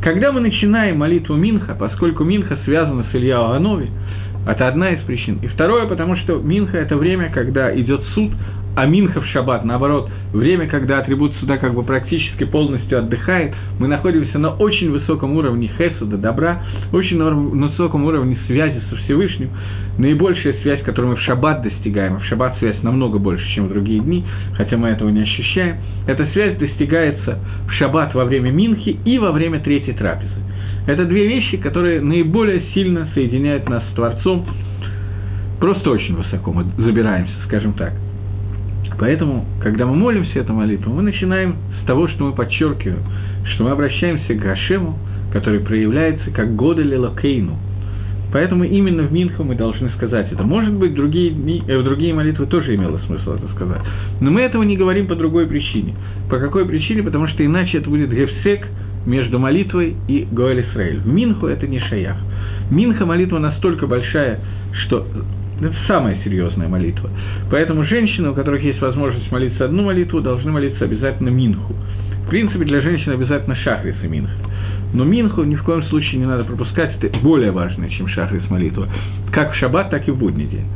[0.00, 3.90] Когда мы начинаем молитву Минха, поскольку Минха связана с Илья Аланови,
[4.46, 5.38] это одна из причин.
[5.42, 8.30] И второе, потому что Минха– это время, когда идет суд
[8.74, 13.86] а Минха в шаббат, наоборот, время, когда атрибут суда как бы практически полностью отдыхает, мы
[13.86, 16.62] находимся на очень высоком уровне хесада, добра,
[16.92, 17.34] очень на
[17.68, 19.50] высоком уровне связи со Всевышним,
[19.98, 23.68] наибольшая связь, которую мы в шаббат достигаем, а в шаббат связь намного больше, чем в
[23.68, 24.24] другие дни,
[24.56, 29.32] хотя мы этого не ощущаем, эта связь достигается в шаббат во время Минхи и во
[29.32, 30.30] время третьей трапезы.
[30.86, 34.46] Это две вещи, которые наиболее сильно соединяют нас с Творцом,
[35.60, 37.92] просто очень высоко мы забираемся, скажем так–
[38.98, 43.00] Поэтому, когда мы молимся эту молитву, мы начинаем с того, что мы подчеркиваем,
[43.54, 44.98] что мы обращаемся к Гашему,
[45.32, 47.56] который проявляется как Годель Лакейну.
[48.32, 50.42] Поэтому именно в Минху мы должны сказать это.
[50.42, 53.82] Может быть, другие, э, в другие молитвы тоже имело смысл это сказать.
[54.20, 55.94] Но мы этого не говорим по другой причине.
[56.30, 57.02] По какой причине?
[57.02, 58.66] Потому что иначе это будет гефсек
[59.04, 61.00] между молитвой и Гоэль Исраэль.
[61.00, 62.16] В Минху это не шаях.
[62.70, 64.40] Минха молитва настолько большая,
[64.84, 65.06] что
[65.68, 67.10] это самая серьезная молитва.
[67.50, 71.74] Поэтому женщины, у которых есть возможность молиться одну молитву, должны молиться обязательно Минху.
[72.26, 74.32] В принципе, для женщин обязательно Шахрис и Минха.
[74.94, 78.88] Но Минху ни в коем случае не надо пропускать, это более важно, чем Шахрис молитва.
[79.32, 80.66] Как в шаббат, так и в будний день.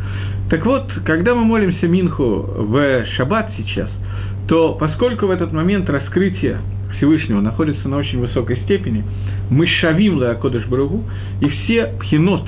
[0.51, 3.91] Так вот, когда мы молимся Минху в шаббат сейчас,
[4.49, 6.59] то поскольку в этот момент раскрытие
[6.97, 9.05] Всевышнего находится на очень высокой степени,
[9.51, 11.05] мы шавим Леакодыш Баругу,
[11.41, 12.47] и все пхенот,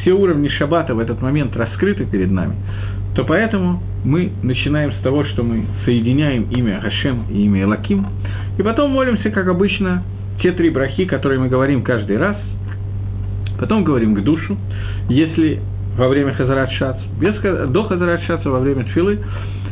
[0.00, 2.54] все уровни шаббата в этот момент раскрыты перед нами,
[3.14, 8.06] то поэтому мы начинаем с того, что мы соединяем имя Хашем и имя Элаким,
[8.58, 10.02] и потом молимся, как обычно,
[10.42, 12.36] те три брахи, которые мы говорим каждый раз,
[13.58, 14.56] потом говорим к душу,
[15.08, 15.60] если
[15.96, 17.34] во время Хазарат Шац, без,
[17.70, 19.18] до Хазарат Шаца, во время Тфилы,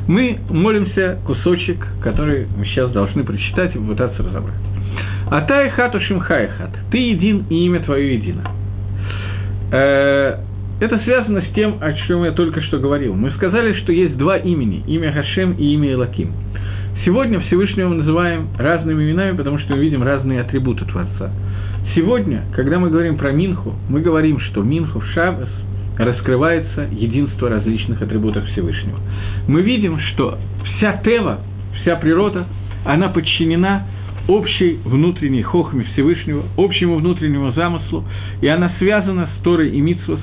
[0.08, 4.56] мы молимся кусочек, который мы сейчас должны прочитать и попытаться разобрать.
[5.30, 6.70] Атай хату шимхай хат.
[6.90, 8.42] Ты един, и имя твое едино.
[9.70, 10.36] Э,
[10.80, 13.14] это связано с тем, о чем я только что говорил.
[13.14, 16.32] Мы сказали, что есть два имени, имя Хашем и имя Элаким.
[17.04, 21.30] Сегодня Всевышнего мы называем разными именами, потому что мы видим разные атрибуты Творца.
[21.94, 25.48] Сегодня, когда мы говорим про Минху, мы говорим, что Минху в Шабас
[25.96, 28.98] раскрывается единство различных атрибутов Всевышнего.
[29.48, 31.40] Мы видим, что вся Тева,
[31.80, 32.46] вся природа,
[32.84, 33.86] она подчинена
[34.28, 38.04] общей внутренней хохме Всевышнего, общему внутреннему замыслу,
[38.40, 40.20] и она связана с Торой и Митсвос,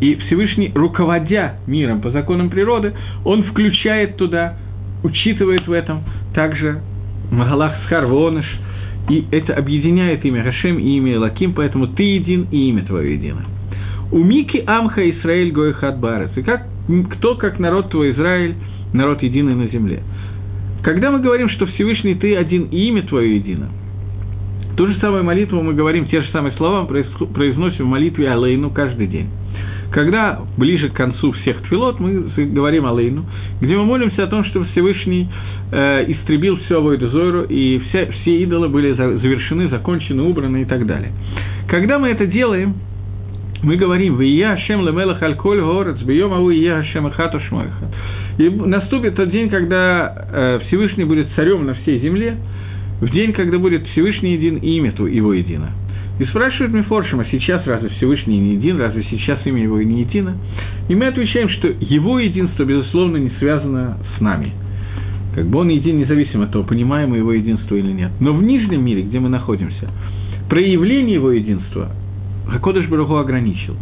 [0.00, 4.56] и Всевышний, руководя миром по законам природы, он включает туда,
[5.02, 6.02] учитывает в этом
[6.34, 6.80] также
[7.30, 8.46] Магалах Схарвоныш,
[9.08, 13.44] и это объединяет имя Хашем и имя Лаким, поэтому ты един и имя твое едино.
[14.12, 16.30] У Мики Амха Исраэль Гоехат Барец.
[16.36, 16.66] И как,
[17.10, 18.54] кто, как народ твой Израиль,
[18.92, 20.02] народ единый на земле.
[20.84, 23.70] Когда мы говорим, что Всевышний Ты один и имя Твое едино,
[24.76, 29.06] ту же самую молитву мы говорим, те же самые слова произносим в молитве Алейну каждый
[29.06, 29.30] день.
[29.92, 33.24] Когда ближе к концу всех твилот мы говорим Алейну,
[33.62, 35.26] где мы молимся о том, что Всевышний
[35.72, 40.84] э, истребил все Авойду Зойру, и все, все идолы были завершены, закончены, убраны и так
[40.84, 41.12] далее.
[41.66, 42.74] Когда мы это делаем,
[43.62, 47.88] мы говорим «Вия Ашем лемелах аль коль горец, бьем аву ия Ашем ахату шмойха».
[48.38, 52.36] И наступит тот день, когда э, Всевышний будет царем на всей земле,
[53.00, 55.70] в день, когда будет Всевышний един и имя его едино.
[56.18, 60.36] И спрашивают Мефоршим, а сейчас разве Всевышний не един, разве сейчас имя его не едино?
[60.88, 64.52] И мы отвечаем, что его единство, безусловно, не связано с нами.
[65.34, 68.12] Как бы он един независимо от того, понимаем мы его единство или нет.
[68.20, 69.90] Но в нижнем мире, где мы находимся,
[70.48, 71.90] проявление его единства
[72.48, 73.76] Хакодыш Баруху ограничил.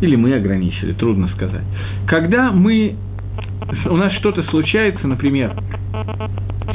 [0.00, 1.64] Или мы ограничили, трудно сказать.
[2.06, 2.94] Когда мы
[3.86, 5.54] у нас что-то случается, например,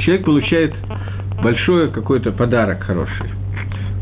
[0.00, 0.74] человек получает
[1.42, 3.30] большой какой-то подарок хороший,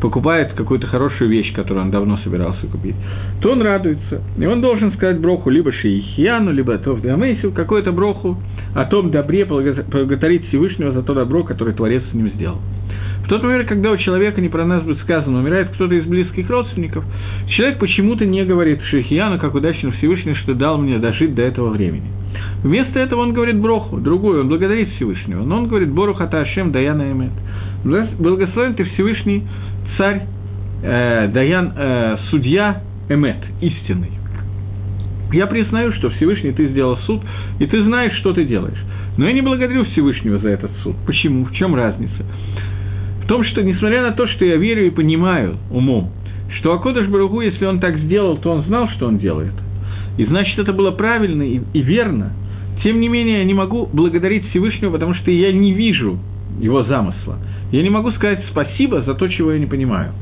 [0.01, 2.97] покупает какую-то хорошую вещь, которую он давно собирался купить,
[3.41, 4.22] то он радуется.
[4.39, 8.37] И он должен сказать броху либо Шиихьяну, либо Тов Дамейсу, какую-то броху
[8.74, 12.59] о том добре, благодарить Всевышнего за то добро, которое Творец с ним сделал.
[13.25, 16.51] В тот момент, когда у человека не про нас будет сказано, умирает кто-то из близких
[16.51, 17.05] родственников,
[17.49, 22.11] человек почему-то не говорит Шихияну, как удачно Всевышний, что дал мне дожить до этого времени.
[22.62, 25.45] Вместо этого он говорит броху, другую, он благодарит Всевышнего.
[25.45, 27.33] Но он говорит Бору Хата Ашем Даяна Эмет.
[27.85, 29.45] Благословен ты Всевышний
[29.97, 30.23] царь,
[30.83, 34.11] э, Даян, э, судья Эмет, истинный.
[35.33, 37.23] Я признаю, что Всевышний ты сделал суд,
[37.59, 38.79] и ты знаешь, что ты делаешь.
[39.16, 40.95] Но я не благодарю Всевышнего за этот суд.
[41.07, 41.45] Почему?
[41.45, 42.25] В чем разница?
[43.33, 46.11] Том, что, несмотря на то, что я верю и понимаю умом,
[46.59, 49.55] что Акодыш Баругу, если он так сделал, то он знал, что он делает.
[50.18, 52.35] И значит, это было правильно и, и верно.
[52.83, 56.18] Тем не менее, я не могу благодарить Всевышнего, потому что я не вижу
[56.61, 57.39] его замысла.
[57.70, 60.12] Я не могу сказать спасибо за то, чего я не понимаю.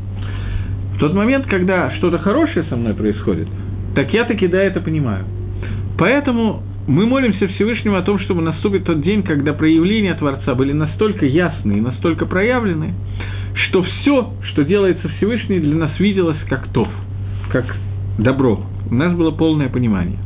[0.94, 3.48] В тот момент, когда что-то хорошее со мной происходит,
[3.96, 5.24] так я таки да, это понимаю.
[5.98, 11.24] Поэтому мы молимся Всевышнему о том, чтобы наступит тот день, когда проявления Творца были настолько
[11.24, 12.95] ясны и настолько проявлены,
[13.55, 16.88] что все, что делается Всевышний, для нас виделось как тов,
[17.53, 17.64] как
[18.18, 18.66] добро.
[18.91, 20.18] У нас было полное понимание.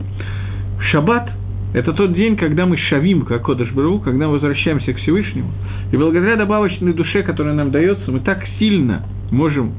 [0.91, 1.31] Шаббат–
[1.75, 3.69] это тот день, когда мы шавим, как Кодыш
[4.03, 5.51] когда мы возвращаемся к Всевышнему,
[5.93, 9.75] и благодаря добавочной душе, которая нам дается, мы так сильно можем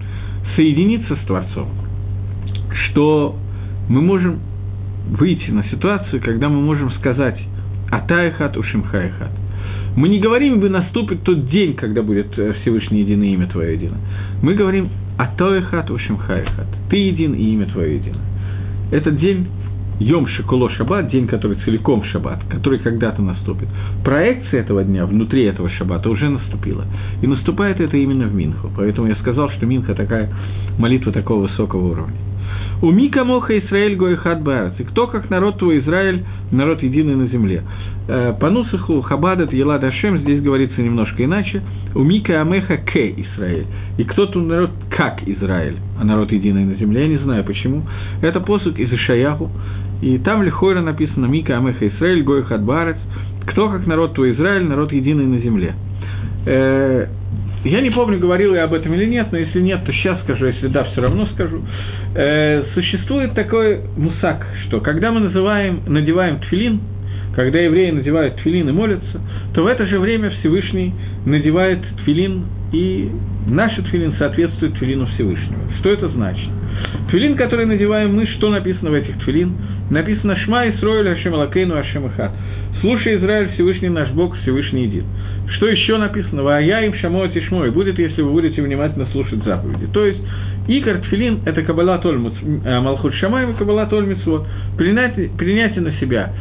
[0.56, 1.68] соединиться с Творцом,
[2.90, 3.36] что
[3.90, 4.40] мы можем
[5.10, 7.40] выйти на ситуацию, когда мы можем сказать
[7.92, 9.32] «Атайхат ушимхайхат».
[9.96, 13.96] Мы не говорим, бы наступит тот день, когда будет э, Всевышний единое имя Твое едино.
[14.42, 16.68] Мы говорим «Атоехат ушимхайхат».
[16.90, 18.20] Ты един и имя Твое едино.
[18.92, 19.48] Этот день
[20.00, 23.70] Йом Шикуло Шаббат, день, который целиком Шаббат, который когда-то наступит.
[24.04, 26.84] Проекция этого дня внутри этого Шаббата уже наступила.
[27.22, 28.70] И наступает это именно в Минху.
[28.76, 30.30] Поэтому я сказал, что Минха такая
[30.78, 32.18] молитва такого высокого уровня.
[32.82, 34.74] У Мика Моха Израиль Гоихат Барец.
[34.80, 37.64] И кто, как народ твой Израиль, народ единый на земле.
[38.08, 41.62] Э, по Нусаху Хабадат Елад Ашем здесь говорится немножко иначе.
[41.96, 43.66] У Мика Амеха К Израиль.
[43.98, 47.84] И кто тут народ как Израиль, а народ единый на земле, я не знаю почему.
[48.22, 49.50] Это посуд из Ишаяху.
[50.02, 52.98] И там Лихойра написано Мика Амеха Израиль Гоихат Барец.
[53.48, 55.76] Кто, как народ твой Израиль, народ единый на земле.
[57.66, 60.46] Я не помню, говорил я об этом или нет, но если нет, то сейчас скажу,
[60.46, 61.64] если да, все равно скажу.
[62.14, 66.80] Э, существует такой мусак, что когда мы называем, надеваем тфилин,
[67.36, 69.22] когда евреи надевают тфилин и молятся,
[69.54, 70.94] то в это же время Всевышний
[71.26, 73.10] надевает тфилин, и
[73.48, 75.60] наш тфилин соответствует тфилину Всевышнего.
[75.80, 76.50] Что это значит?
[77.10, 79.54] Тфилин, который надеваем мы, что написано в этих тфилин?
[79.90, 82.32] Написано «Шма Исроэль Ашем Алакейну Ашем Ихат».
[82.82, 85.04] «Слушай, Израиль, Всевышний наш Бог, Всевышний един».
[85.56, 86.44] Что еще написано?
[86.44, 89.88] «Вая им шамо тишмо» и будет, если вы будете внимательно слушать заповеди.
[89.94, 90.20] То есть,
[90.68, 94.06] Икар Тфилин– это Каббала Толь э, Малхут Шамаем и Каббала Толь.
[94.78, 96.34] Принятие, принятие на себя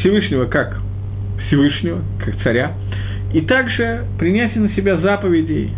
[0.00, 0.78] Всевышнего как
[1.46, 2.72] Всевышнего, как царя,
[3.32, 5.70] и также принятие на себя заповедей,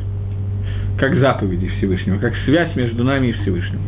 [0.99, 3.81] как заповеди Всевышнего, как связь между нами и Всевышним.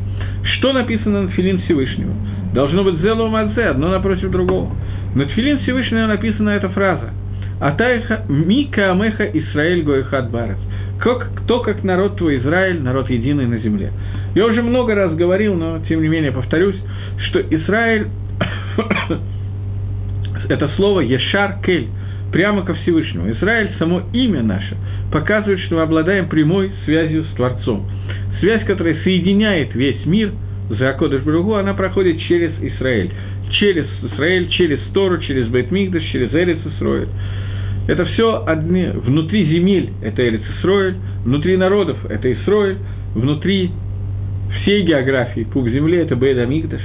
[0.57, 2.13] Что написано на Тфилин Всевышнего?
[2.55, 4.75] Должно быть «зелу мадзе», одно напротив другого.
[5.15, 7.11] На Тфилин Всевышнего написана эта фраза–
[7.61, 10.59] Атайха Мика Амеха Исраэль Гоихат Барец.
[11.01, 13.93] Как, кто как народ твой Израиль, народ единый на земле.
[14.35, 16.77] Я уже много раз говорил, но тем не менее повторюсь,
[17.29, 18.09] что Израиль
[20.49, 21.89] это слово Ешар Кель,
[22.33, 23.31] прямо ко Всевышнему.
[23.33, 24.77] Израиль, само имя наше,
[25.13, 27.89] показывает, что мы обладаем прямой связью с Творцом.
[28.41, 30.33] Связь, которая соединяет весь мир,
[30.69, 33.11] за Кодыш Бругу, она проходит через Израиль.
[33.53, 37.09] Через Израиль, через Тору, через Бейтмигдаш, через Эрец Исроиль.
[37.87, 42.79] Это все одни, внутри земель– это Эрец Исроиль, внутри народов– это Исроиль,
[43.15, 43.71] внутри
[44.61, 46.81] всей географии пук земли– это Бейт Амигдаш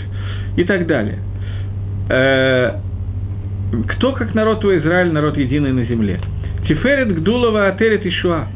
[0.58, 1.18] и так далее.
[3.72, 6.20] Э, кто как народ твой Израиль, народ единый на земле?
[6.68, 8.48] Тиферет Гдулова Атерет Ишуа.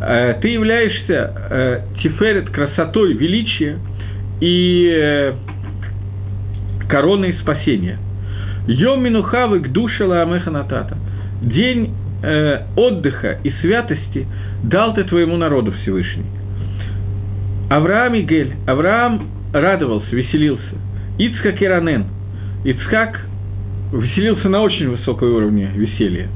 [0.00, 3.78] Э, ты являешься э, Тиферет красотой, величия
[4.40, 5.34] и
[6.88, 7.98] короной спасения.
[8.66, 10.96] Йом Минухавы Гдушала Амеханатата–
[11.42, 14.26] день э, отдыха и святости
[14.64, 16.26] дал ты твоему народу Всевышний.
[17.70, 18.54] Авраам и Гель.
[18.66, 20.62] Авраам радовался, веселился.
[21.18, 22.06] Ицхак и Ранен.
[22.64, 23.20] Ицхак
[23.92, 26.28] веселился на очень высоком уровне веселья.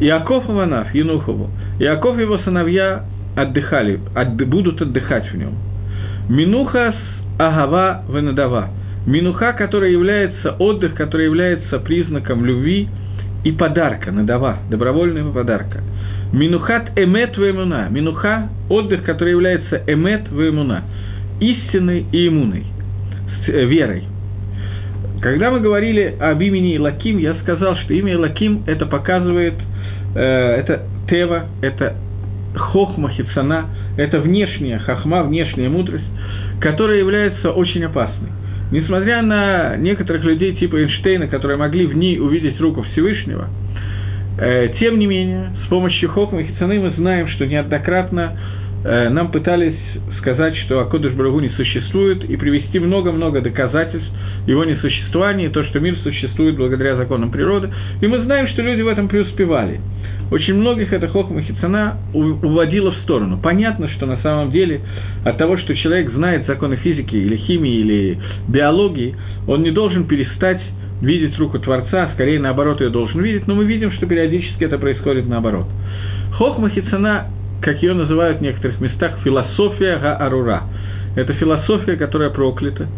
[0.00, 1.50] Иаков Аванаф, Янухову.
[1.78, 3.04] Иаков и его сыновья
[3.36, 5.54] отдыхали, от, будут отдыхать в нем.
[6.28, 8.70] Минуха с Агава Венадава.
[9.06, 12.88] Минуха, которая является отдых, который является признаком любви–
[13.44, 15.80] и подарка, надава, добровольного подарка.
[16.32, 17.88] Минухат эмет вемуна.
[17.90, 20.84] Минуха– отдых, который является эмет вемуна.
[21.40, 22.64] Истинной и иммуной,
[23.48, 24.04] э, верой.
[25.22, 29.54] Когда мы говорили об имени Лаким, я сказал, что имя Лаким это показывает,
[30.16, 31.94] э, это Тева, это
[32.56, 33.66] Хохма Хицана,
[33.96, 36.04] это внешняя хахма, внешняя мудрость,
[36.60, 38.30] которая является очень опасной.
[38.72, 43.48] Несмотря на некоторых людей типа Эйнштейна, которые могли в ней увидеть руку Всевышнего,
[44.38, 48.36] э, тем не менее, с помощью Хохма Хицаны мы знаем, что неоднократно
[48.84, 49.78] нам пытались
[50.18, 54.10] сказать, что Акодыш Барагу не существует, и привести много-много доказательств
[54.46, 57.70] его несуществования, и то, что мир существует благодаря законам природы.
[58.00, 59.80] И мы знаем, что люди в этом преуспевали
[60.32, 63.38] очень многих эта хохма хицана уводила в сторону.
[63.42, 64.80] Понятно, что на самом деле
[65.24, 68.18] от того, что человек знает законы физики или химии или
[68.48, 69.14] биологии,
[69.46, 70.60] он не должен перестать
[71.02, 74.78] видеть руку Творца, а скорее наоборот ее должен видеть, но мы видим, что периодически это
[74.78, 75.66] происходит наоборот.
[76.32, 77.26] Хохма Хицана,
[77.62, 80.64] как ее называют в некоторых местах, философия Га-Арура.
[81.14, 82.88] Это философия, которая проклята,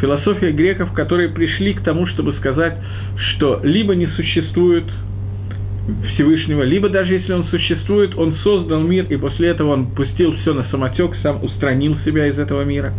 [0.00, 2.74] философия греков, которые пришли к тому, чтобы сказать,
[3.16, 4.84] что либо не существует
[6.14, 10.52] Всевышнего, либо даже если он существует, он создал мир, и после этого он пустил все
[10.52, 12.92] на самотек, сам устранил себя из этого мира.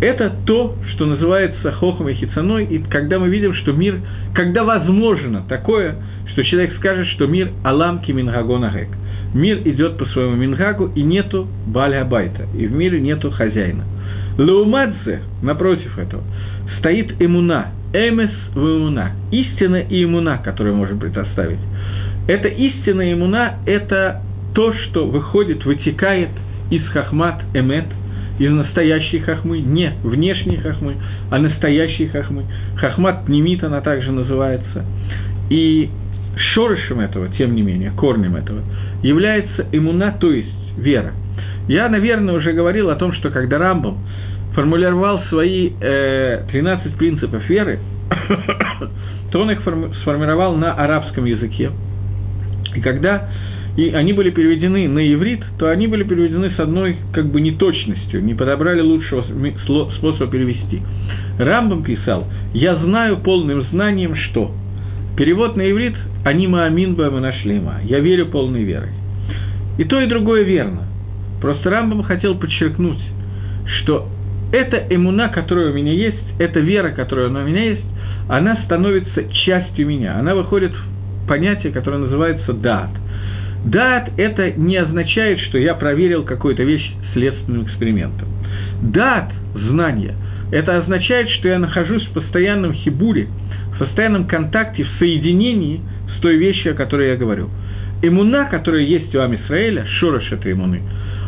[0.00, 4.00] Это то, что называется хохом и хицаной, и когда мы видим, что мир,
[4.34, 5.96] когда возможно такое,
[6.32, 8.88] что человек скажет, что мир Алам Кимингагонагек.
[9.34, 13.84] Мир идет по своему Мингагу, и нету Баля Байта, и в мире нету хозяина.
[14.38, 16.22] Лаумадзе, напротив этого,
[16.78, 21.58] стоит имуна, эмес в имуна, истина и имуна, которую можем предоставить.
[22.28, 24.22] Это истина и имуна– это
[24.54, 26.30] то, что выходит, вытекает
[26.70, 27.86] из хахмат эмет,
[28.38, 30.96] из настоящей хахмы, не внешней хахмы,
[31.30, 32.44] а настоящей хахмы.
[32.76, 34.84] Хахмат пнемит она также называется.
[35.50, 35.90] И
[36.36, 38.60] шорышем этого, тем не менее, корнем этого,
[39.02, 41.12] является имуна, то есть вера.
[41.68, 43.98] Я, наверное, уже говорил о том, что когда Рамбом
[44.54, 47.78] формулировал свои э, 13 принципов веры,
[49.30, 49.60] то он их
[50.02, 51.70] сформировал на арабском языке.
[52.74, 53.28] И когда
[53.76, 58.22] и они были переведены на иврит, то они были переведены с одной как бы неточностью,
[58.22, 59.24] не подобрали лучшего
[59.96, 60.82] способа перевести.
[61.38, 64.52] Рамбам писал, я знаю полным знанием, что
[65.16, 65.94] перевод на иврит
[66.24, 68.90] «Они маамин ба нашлима», я верю полной верой.
[69.78, 70.84] И то, и другое верно.
[71.40, 73.00] Просто Рамбам хотел подчеркнуть,
[73.80, 74.08] что
[74.52, 77.84] эта эмуна, которая у меня есть, эта вера, которая у меня есть,
[78.28, 80.18] она становится частью меня.
[80.18, 82.90] Она выходит в понятие, которое называется дат.
[83.64, 88.28] Дат– это не означает, что я проверил какую-то вещь следственным экспериментом.
[88.82, 90.14] Дат– знание–
[90.52, 93.28] это означает, что я нахожусь в постоянном хибуре,
[93.74, 95.80] в постоянном контакте, в соединении
[96.16, 97.48] с той вещью, о которой я говорю.
[98.02, 100.82] Эмуна, которая есть у Амисраэля, шорош этой эмуны,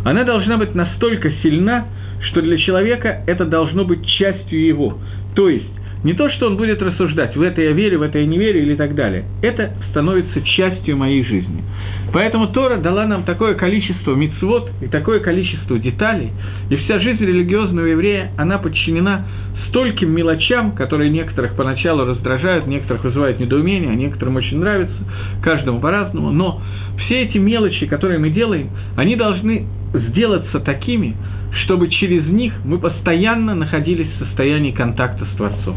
[0.04, 1.86] она должна быть настолько сильна,
[2.20, 4.98] что для человека это должно быть частью его.
[5.34, 5.70] То есть,
[6.04, 8.62] не то, что он будет рассуждать, в это я верю, в это я не верю
[8.62, 9.24] или так далее.
[9.42, 11.64] Это становится частью моей жизни.
[12.12, 16.30] Поэтому Тора дала нам такое количество мицвод и такое количество деталей,
[16.70, 19.24] и вся жизнь религиозного еврея, она подчинена
[19.68, 24.94] стольким мелочам, которые некоторых поначалу раздражают, некоторых вызывают недоумение, а некоторым очень нравится,
[25.42, 26.60] каждому по-разному, но
[27.04, 31.16] все эти мелочи, которые мы делаем, они должны сделаться такими,
[31.62, 35.76] чтобы через них мы постоянно находились в состоянии контакта с Творцом.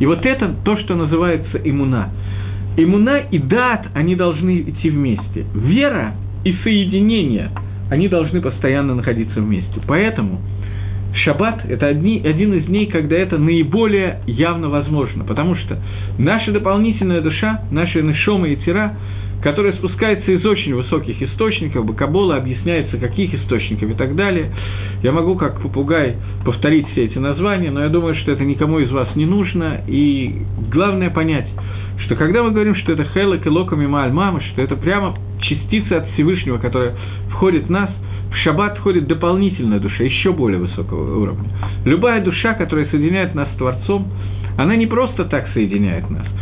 [0.00, 2.10] И вот это то, что называется иммуна.
[2.76, 5.46] Иммуна и дат, они должны идти вместе.
[5.54, 6.14] Вера
[6.44, 7.50] и соединение,
[7.90, 9.80] они должны постоянно находиться вместе.
[9.86, 10.40] Поэтому
[11.24, 15.78] Шаббат– это одни, один из дней, когда это наиболее явно возможно, потому что
[16.18, 18.96] наша дополнительная душа, наши нишома и тира–
[19.44, 24.50] которая спускается из очень высоких источников, Бакабола объясняется, каких источников и так далее.
[25.02, 26.16] Я могу, как попугай,
[26.46, 29.82] повторить все эти названия, но я думаю, что это никому из вас не нужно.
[29.86, 30.34] И
[30.72, 31.46] главное понять,
[32.06, 34.12] что когда мы говорим, что это Хелек и Локами Мааль
[34.54, 36.94] что это прямо частица от Всевышнего, которая
[37.28, 37.90] входит в нас,
[38.32, 41.50] в шаббат входит дополнительная душа, еще более высокого уровня.
[41.84, 44.10] Любая душа, которая соединяет нас с Творцом,
[44.56, 46.26] она не просто так соединяет нас–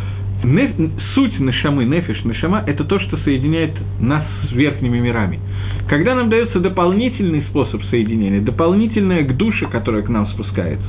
[1.15, 5.39] суть нашамы, нефиш, нашама– это то, что соединяет нас с верхними мирами.
[5.87, 10.85] Когда нам дается дополнительный способ соединения, дополнительная к душе, которая к нам спускается,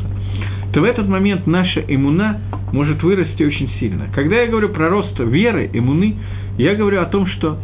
[0.73, 2.41] то в этот момент наша иммуна
[2.73, 4.07] может вырасти очень сильно.
[4.13, 6.17] Когда я говорю про рост веры, иммуны,
[6.59, 7.59] я говорю о том, что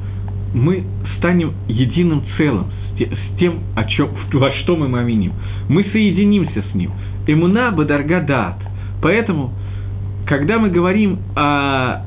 [0.54, 0.84] мы
[1.18, 2.66] станем единым целым
[2.98, 5.32] с тем, о чем, во что мы маминим.
[5.68, 6.92] Мы соединимся с ним.
[7.26, 8.62] Иммуна бадарга дат.
[9.02, 9.54] Поэтому
[10.30, 12.02] когда мы говорим о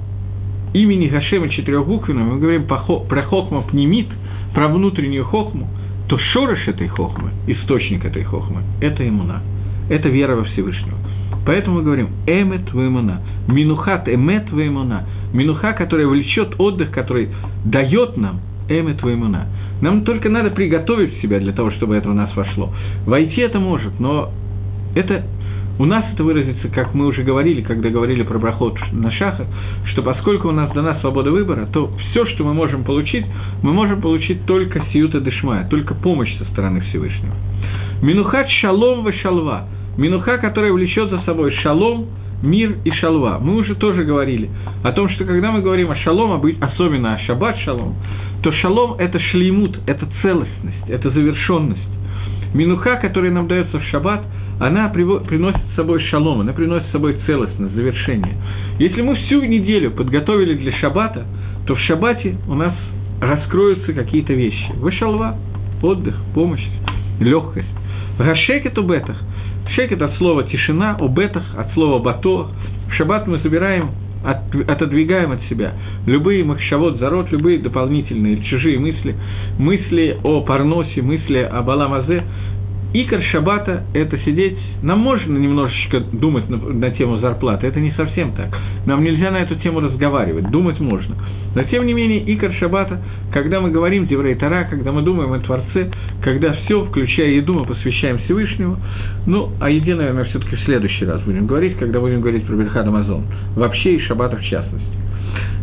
[0.71, 4.07] имени Гашема четырехбуквенном, мы говорим про хохма пнемит,
[4.53, 5.67] про внутреннюю хохму,
[6.07, 9.41] то шорош этой хохмы, источник этой хохмы, это иммуна,
[9.89, 10.97] это вера во Всевышнего.
[11.45, 13.19] Поэтому мы говорим эмет в иммуна,
[13.49, 17.27] минухат эмет в иммуна, минуха, которая влечет отдых, который
[17.65, 19.47] дает нам эмет в иммуна.
[19.81, 22.73] Нам только надо приготовить себя для того, чтобы это в нас вошло.
[23.05, 24.31] Войти это может, но
[24.95, 25.25] это
[25.79, 29.47] у нас это выразится, как мы уже говорили, когда говорили про брахот на шаха,
[29.91, 33.25] что поскольку у нас дана свобода выбора, то все, что мы можем получить,
[33.63, 37.33] мы можем получить только сиюта дешмая, только помощь со стороны Всевышнего.
[38.01, 39.67] Минухат шалом ва шалва.
[39.97, 42.07] Минуха, которая влечет за собой шалом,
[42.43, 43.39] мир и шалва.
[43.41, 44.51] Мы уже тоже говорили
[44.83, 47.95] о том, что когда мы говорим о шалом, особенно о шаббат шалом,
[48.43, 51.81] то шалом– это шлеймут, это целостность, это завершенность.
[52.53, 54.21] Минуха, которая нам дается в шаббат–
[54.59, 58.35] она приносит с собой шалом, она приносит с собой целостность, завершение.
[58.79, 61.25] Если мы всю неделю подготовили для шаббата,
[61.65, 62.73] то в шаббате у нас
[63.21, 64.71] раскроются какие-то вещи.
[64.75, 65.37] Вышалва,
[65.81, 66.65] отдых, помощь,
[67.19, 67.67] легкость.
[68.17, 69.17] Гашекет у бетах.
[69.75, 72.47] Шекет от слова тишина, у бетах от слова бато.
[72.89, 73.91] В шаббат мы забираем
[74.23, 75.73] от, отодвигаем от себя
[76.05, 79.15] любые махшавод, зарод, любые дополнительные чужие мысли,
[79.57, 82.23] мысли о парносе, мысли о баламазе,
[82.93, 88.33] Икор Шабата– это сидеть, нам можно немножечко думать на, на тему зарплаты, это не совсем
[88.33, 88.55] так.
[88.85, 91.15] Нам нельзя на эту тему разговаривать, думать можно.
[91.55, 95.39] Но тем не менее, Икор Шабата, когда мы говорим Деврей Тара, когда мы думаем о
[95.39, 95.89] Творце,
[96.21, 98.77] когда все, включая еду, мы посвящаем Всевышнему,
[99.25, 102.85] ну, о еде, наверное, все-таки в следующий раз будем говорить, когда будем говорить про Бельхад
[102.85, 103.23] Амазон,
[103.55, 104.97] вообще и Шабата в частности.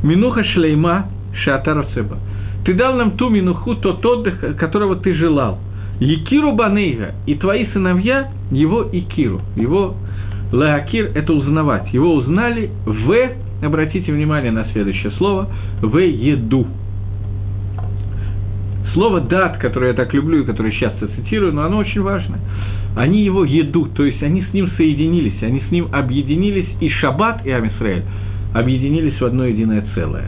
[0.03, 1.07] Минуха шлейма
[1.45, 2.19] шатара цеба.
[2.65, 5.61] Ты дал нам ту минуху, тот отдых, которого ты желал–
[6.01, 9.95] Якиру Банейга и твои сыновья его Икиру, его
[10.51, 11.93] Лаакир– это узнавать.
[11.93, 13.15] Его узнали в,
[13.63, 15.49] обратите внимание на следующее слово,
[15.83, 16.67] в еду.
[18.95, 22.39] Слово «дат», которое я так люблю и которое часто цитирую, но оно очень важно.
[22.97, 27.47] Они его еду, то есть они с ним соединились, они с ним объединились, и Шаббат,
[27.47, 28.03] и Амисраэль
[28.53, 30.25] объединились в одно единое целое.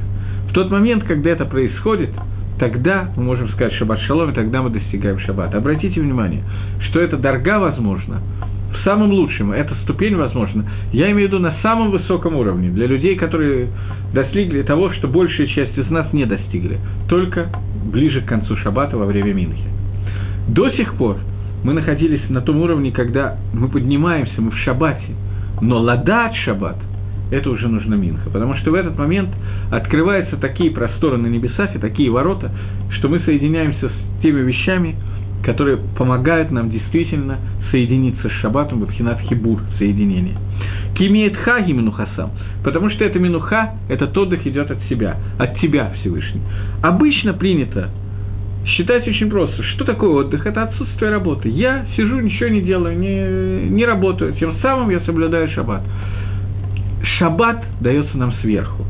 [0.48, 2.10] В тот момент, когда это происходит–
[2.58, 5.56] тогда мы можем сказать шаббат шалом, и тогда мы достигаем шаббата.
[5.56, 6.42] Обратите внимание,
[6.88, 8.20] что это дорога возможно,
[8.72, 10.64] в самом лучшем, эта ступень возможна.
[10.92, 13.68] Я имею в виду на самом высоком уровне, для людей, которые
[14.14, 16.78] достигли того, что большая часть из нас не достигли,
[17.08, 17.48] только
[17.90, 19.68] ближе к концу шаббата во время Минхи.
[20.48, 21.18] До сих пор
[21.64, 25.14] мы находились на том уровне, когда мы поднимаемся, мы в шаббате,
[25.60, 26.76] но ладат шаббат–
[27.32, 28.28] это уже нужно Минха.
[28.30, 29.30] Потому что в этот момент
[29.70, 32.50] открываются такие просторы на небесах и такие ворота,
[32.90, 34.96] что мы соединяемся с теми вещами,
[35.42, 37.38] которые помогают нам действительно
[37.70, 40.36] соединиться с Шаббатом, Бабхинат Хибур, соединение.
[40.94, 42.30] Кимеет хаги минухасам,
[42.62, 46.42] потому что это минуха, этот отдых идет от себя, от тебя, Всевышний.
[46.82, 47.88] Обычно принято
[48.66, 49.62] считать очень просто.
[49.62, 50.46] Что такое отдых?
[50.46, 51.48] Это отсутствие работы.
[51.48, 55.82] Я сижу, ничего не делаю, не, не работаю, тем самым я соблюдаю шаббат
[57.02, 58.84] шаббат дается нам сверху.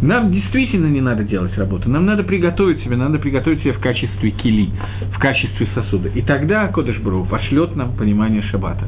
[0.00, 4.30] Нам действительно не надо делать работу, нам надо приготовить себе, надо приготовить себе в качестве
[4.30, 4.70] кили,
[5.12, 6.08] в качестве сосуда.
[6.10, 8.84] И тогда Кодыш Бру пошлет нам понимание шаббата.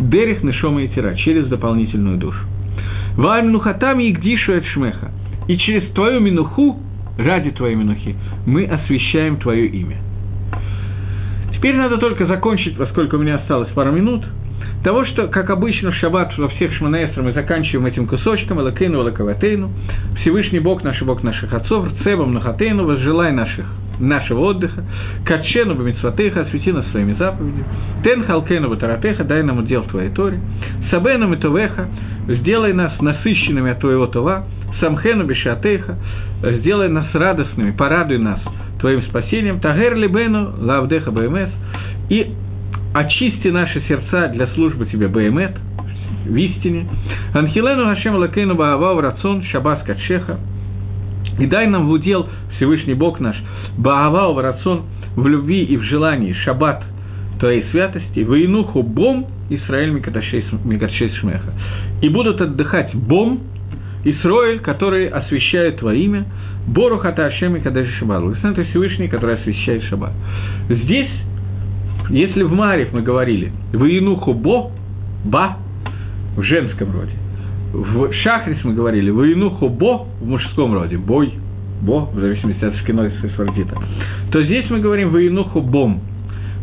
[0.00, 2.38] Дерих Нешома и Тира, через дополнительную душу.
[3.16, 5.10] Вааль Нухатам и Гдишу Шмеха.
[5.48, 6.80] И через твою минуху,
[7.18, 8.16] ради твоей минухи,
[8.46, 9.98] мы освещаем твое имя.
[11.52, 14.24] Теперь надо только закончить, поскольку у меня осталось пару минут–
[14.84, 19.70] того, что, как обычно, в шаббат во всех шманаэстрах мы заканчиваем этим кусочком, элакейну, элаковатейну,
[20.20, 23.64] Всевышний Бог наш Бог наших отцов, цебом нахатейну, возжелай наших
[23.98, 24.84] нашего отдыха,
[25.24, 27.64] качену бамитсватеха, освети нас своими заповедями,
[28.02, 30.38] тен халкену батаратеха, дай нам удел в твоей торе,
[30.90, 31.88] сабену митовеха,
[32.28, 34.44] сделай нас насыщенными от твоего това,
[34.80, 35.96] самхену бешатеха,
[36.42, 38.40] сделай нас радостными, порадуй нас
[38.80, 41.50] твоим спасением, тагер либену лавдеха бмс,
[42.10, 42.34] и
[42.94, 45.56] очисти наши сердца для службы Тебе, Баймет,
[46.24, 46.86] в истине.
[47.34, 50.38] Анхилену Хашем Лакейну Баава Рацон Шабас Качеха.
[51.38, 53.36] И дай нам в удел Всевышний Бог наш
[53.76, 54.84] Баава Рацон
[55.16, 56.84] в любви и в желании Шаббат
[57.40, 61.52] Твоей святости, Войнуху Бом Исраэль Микаршей Шмеха.
[62.00, 63.40] И будут отдыхать Бом,
[64.04, 66.24] Исроэль, который освещает Твое имя,
[66.68, 68.22] Бору Хата Ашем и Кадаши Шаббат.
[68.70, 70.12] Всевышний, который освещает Шаббат.
[70.68, 71.10] Здесь
[72.10, 74.70] если в Марев мы говорили «Воинуху бо»,
[75.24, 75.56] «ба»
[76.36, 77.12] в женском роде,
[77.72, 81.32] в Шахрис мы говорили «Воинуху бо» в мужском роде, «бой»,
[81.82, 83.76] «бо», в зависимости от шкиной и свардита,
[84.30, 86.00] то здесь мы говорим «Воинуху бом».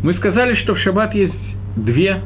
[0.04, 1.34] Мы сказали, что в шаббат есть
[1.76, 2.22] две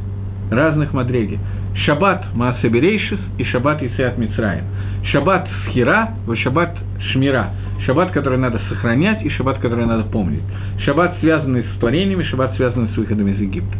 [0.51, 1.39] разных мадреги.
[1.85, 4.65] Шаббат Маасаберейшис и Шаббат Исеат Мицраем.
[5.11, 6.09] Шаббат Схира,
[6.43, 6.77] Шаббат
[7.11, 7.49] Шмира–
[7.85, 10.41] Шаббат, который надо сохранять, и шаббат, который надо помнить.
[10.85, 13.77] Шаббат, связанный с творениями, шаббат, связанный с выходом из Египта.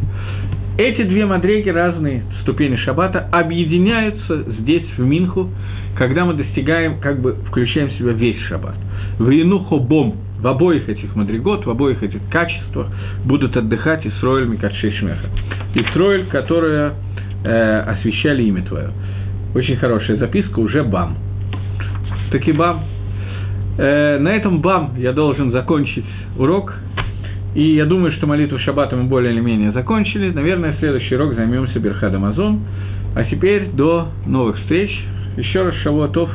[0.78, 5.50] Эти две мадреги, разные ступени шаббата, объединяются здесь, в Минху,
[5.96, 8.76] когда мы достигаем, как бы включаем в себя весь шаббат.
[9.18, 12.88] В Инухо Бом, в обоих этих мадригот, в обоих этих качествах
[13.24, 15.28] будут отдыхать Исроэль Микадшей Шмеха.
[15.74, 16.92] Исроэль, которые
[17.46, 18.90] э, освещали имя Твое.
[19.54, 21.16] Очень хорошая записка, уже Бам.
[22.30, 22.84] Таки Бам,
[23.78, 26.06] Э, на этом бам я должен закончить
[26.38, 26.74] урок.
[27.54, 30.30] И я думаю, что молитву шаббата мы более или менее закончили.
[30.30, 32.60] Наверное, в следующий урок займемся Берхадом Азон.
[33.14, 34.90] А теперь до новых встреч.
[35.36, 36.30] Еще раз Шавуатов.